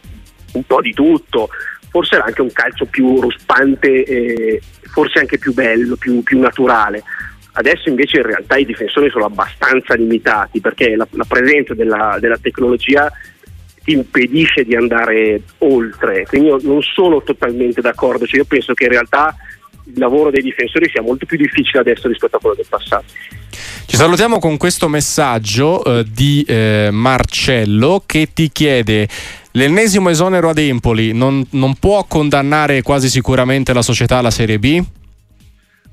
un 0.53 0.63
po' 0.65 0.81
di 0.81 0.93
tutto, 0.93 1.49
forse 1.89 2.17
era 2.17 2.25
anche 2.25 2.43
un 2.43 2.53
calcio 2.53 2.87
più 2.87 3.21
ruspante, 3.21 4.05
eh, 4.05 4.61
forse 4.83 5.21
anche 5.21 5.39
più 5.39 5.53
bello, 5.53 5.97
più, 5.97 6.23
più, 6.23 6.39
naturale. 6.39 7.03
Adesso 7.53 7.89
invece 7.89 8.19
in 8.19 8.27
realtà 8.27 8.57
i 8.57 8.65
difensori 8.65 9.11
sono 9.11 9.27
abbastanza 9.27 9.95
limitati 9.95 10.61
perché 10.61 10.97
la, 10.97 11.07
la 11.11 11.25
presenza 11.25 11.73
della, 11.73 12.17
della 12.19 12.39
tecnologia 12.39 13.11
ti 13.85 13.93
impedisce 13.93 14.65
di 14.65 14.75
andare 14.75 15.43
oltre. 15.59 16.25
Quindi 16.27 16.49
io 16.49 16.59
non 16.63 16.83
sono 16.83 17.23
totalmente 17.23 17.81
d'accordo, 17.81 18.27
cioè 18.27 18.39
io 18.39 18.47
penso 18.47 18.73
che 18.75 18.85
in 18.85 18.91
realtà 18.91 19.37
il 19.87 19.99
lavoro 19.99 20.31
dei 20.31 20.43
difensori 20.43 20.89
sia 20.89 21.03
molto 21.03 21.27
più 21.27 21.37
difficile 21.37 21.81
adesso 21.81 22.09
rispetto 22.09 22.37
a 22.37 22.41
quello 22.41 22.57
del 22.57 22.67
passato. 22.69 23.05
Ci 23.87 23.97
salutiamo 23.97 24.39
con 24.39 24.57
questo 24.57 24.89
messaggio 24.89 25.85
eh, 25.85 26.05
di 26.11 26.45
eh, 26.49 26.89
Marcello 26.91 28.03
che 28.07 28.31
ti 28.33 28.51
chiede 28.51 29.07
l'ennesimo 29.53 30.09
esonero 30.09 30.49
ad 30.49 30.59
Empoli 30.59 31.13
non, 31.13 31.47
non 31.51 31.75
può 31.77 32.05
condannare 32.05 32.83
quasi 32.83 33.09
sicuramente 33.09 33.73
la 33.73 33.83
società 33.83 34.19
alla 34.19 34.31
Serie 34.31 34.59
B? 34.59 34.83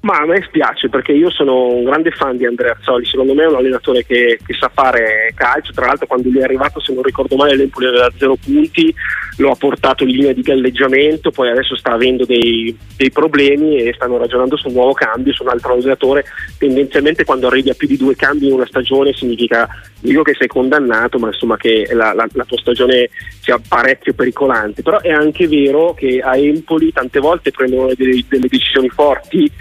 Ma 0.01 0.17
a 0.17 0.25
me 0.25 0.41
spiace 0.47 0.89
perché 0.89 1.11
io 1.11 1.29
sono 1.29 1.67
un 1.67 1.83
grande 1.83 2.09
fan 2.09 2.35
di 2.35 2.47
Andrea 2.47 2.75
Azzoli, 2.75 3.05
secondo 3.05 3.35
me 3.35 3.43
è 3.43 3.47
un 3.47 3.57
allenatore 3.57 4.03
che, 4.03 4.39
che, 4.43 4.53
sa 4.55 4.71
fare 4.73 5.31
calcio, 5.35 5.73
tra 5.73 5.85
l'altro 5.85 6.07
quando 6.07 6.27
lui 6.27 6.39
è 6.39 6.43
arrivato 6.43 6.79
se 6.79 6.91
non 6.91 7.03
ricordo 7.03 7.35
male 7.35 7.55
l'Empoli 7.55 7.85
aveva 7.85 8.09
zero 8.17 8.35
punti, 8.35 8.91
lo 9.37 9.51
ha 9.51 9.55
portato 9.55 10.03
in 10.03 10.09
linea 10.09 10.33
di 10.33 10.41
galleggiamento, 10.41 11.29
poi 11.29 11.51
adesso 11.51 11.75
sta 11.75 11.91
avendo 11.91 12.25
dei, 12.25 12.75
dei, 12.97 13.11
problemi 13.11 13.75
e 13.75 13.93
stanno 13.93 14.17
ragionando 14.17 14.57
su 14.57 14.69
un 14.69 14.73
nuovo 14.73 14.93
cambio, 14.93 15.33
su 15.33 15.43
un 15.43 15.49
altro 15.49 15.73
allenatore, 15.73 16.25
tendenzialmente 16.57 17.23
quando 17.23 17.45
arrivi 17.45 17.69
a 17.69 17.75
più 17.75 17.87
di 17.87 17.97
due 17.97 18.15
cambi 18.15 18.47
in 18.47 18.53
una 18.53 18.65
stagione 18.65 19.13
significa, 19.13 19.69
dico 19.99 20.23
che 20.23 20.33
sei 20.35 20.47
condannato, 20.47 21.19
ma 21.19 21.27
insomma 21.27 21.57
che 21.57 21.87
la, 21.91 22.11
la, 22.13 22.27
la 22.33 22.45
tua 22.45 22.57
stagione 22.57 23.07
sia 23.39 23.61
parecchio 23.67 24.15
pericolante, 24.15 24.81
però 24.81 24.99
è 24.99 25.11
anche 25.11 25.47
vero 25.47 25.93
che 25.93 26.21
a 26.23 26.35
Empoli 26.35 26.91
tante 26.91 27.19
volte 27.19 27.51
prendono 27.51 27.93
delle, 27.95 28.25
delle 28.27 28.47
decisioni 28.47 28.89
forti 28.89 29.51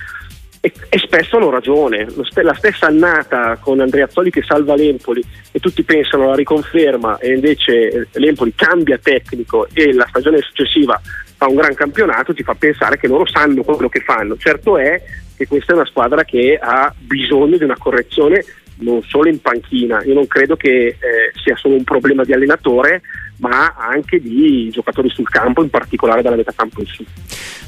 e, 0.60 0.72
e, 0.88 0.98
spesso 0.98 1.36
hanno 1.36 1.50
ragione. 1.50 2.06
La 2.42 2.54
stessa 2.54 2.86
annata 2.86 3.56
con 3.60 3.80
Andrea 3.80 4.08
Zoli 4.08 4.30
che 4.30 4.42
salva 4.42 4.74
l'Empoli 4.74 5.22
e 5.50 5.58
tutti 5.58 5.82
pensano 5.82 6.24
alla 6.24 6.34
riconferma 6.34 7.18
e 7.18 7.34
invece 7.34 8.08
l'Empoli 8.12 8.52
cambia 8.54 8.98
tecnico 8.98 9.66
e 9.72 9.92
la 9.92 10.06
stagione 10.08 10.38
successiva 10.40 11.00
fa 11.36 11.48
un 11.48 11.56
gran 11.56 11.74
campionato, 11.74 12.34
ti 12.34 12.42
fa 12.42 12.54
pensare 12.54 12.98
che 12.98 13.08
loro 13.08 13.26
sanno 13.26 13.62
quello 13.62 13.88
che 13.88 14.00
fanno. 14.00 14.36
Certo 14.36 14.76
è 14.76 15.02
che 15.34 15.46
questa 15.46 15.72
è 15.72 15.76
una 15.76 15.86
squadra 15.86 16.22
che 16.22 16.58
ha 16.60 16.92
bisogno 16.98 17.56
di 17.56 17.64
una 17.64 17.78
correzione 17.78 18.44
non 18.80 19.02
solo 19.02 19.30
in 19.30 19.40
panchina. 19.40 20.02
Io 20.04 20.14
non 20.14 20.26
credo 20.26 20.56
che 20.56 20.86
eh, 20.86 20.96
sia 21.42 21.56
solo 21.56 21.76
un 21.76 21.84
problema 21.84 22.24
di 22.24 22.34
allenatore, 22.34 23.00
ma 23.40 23.74
anche 23.76 24.20
di 24.20 24.70
giocatori 24.70 25.09
sul 25.11 25.29
campo, 25.29 25.62
in 25.62 25.70
particolare 25.70 26.22
dalla 26.22 26.37
metà 26.37 26.53
campo 26.55 26.81
in 26.81 26.87
su. 26.87 27.05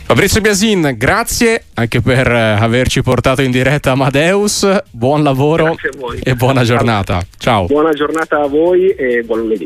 Fabrizio 0.04 0.40
Biasin, 0.40 0.94
grazie 0.98 1.64
anche 1.74 2.00
per 2.00 2.30
eh, 2.30 2.56
averci 2.58 3.02
portato 3.02 3.40
in 3.40 3.50
diretta 3.50 3.92
Amadeus. 3.92 4.82
Buon 4.90 5.22
lavoro 5.22 5.76
e 6.22 6.34
buona 6.34 6.64
giornata. 6.64 7.22
Ciao. 7.38 7.66
Buona 7.66 7.92
giornata 7.92 8.42
a 8.42 8.46
voi 8.46 8.90
e 8.90 9.22
buon 9.22 9.40
lunedì. 9.40 9.60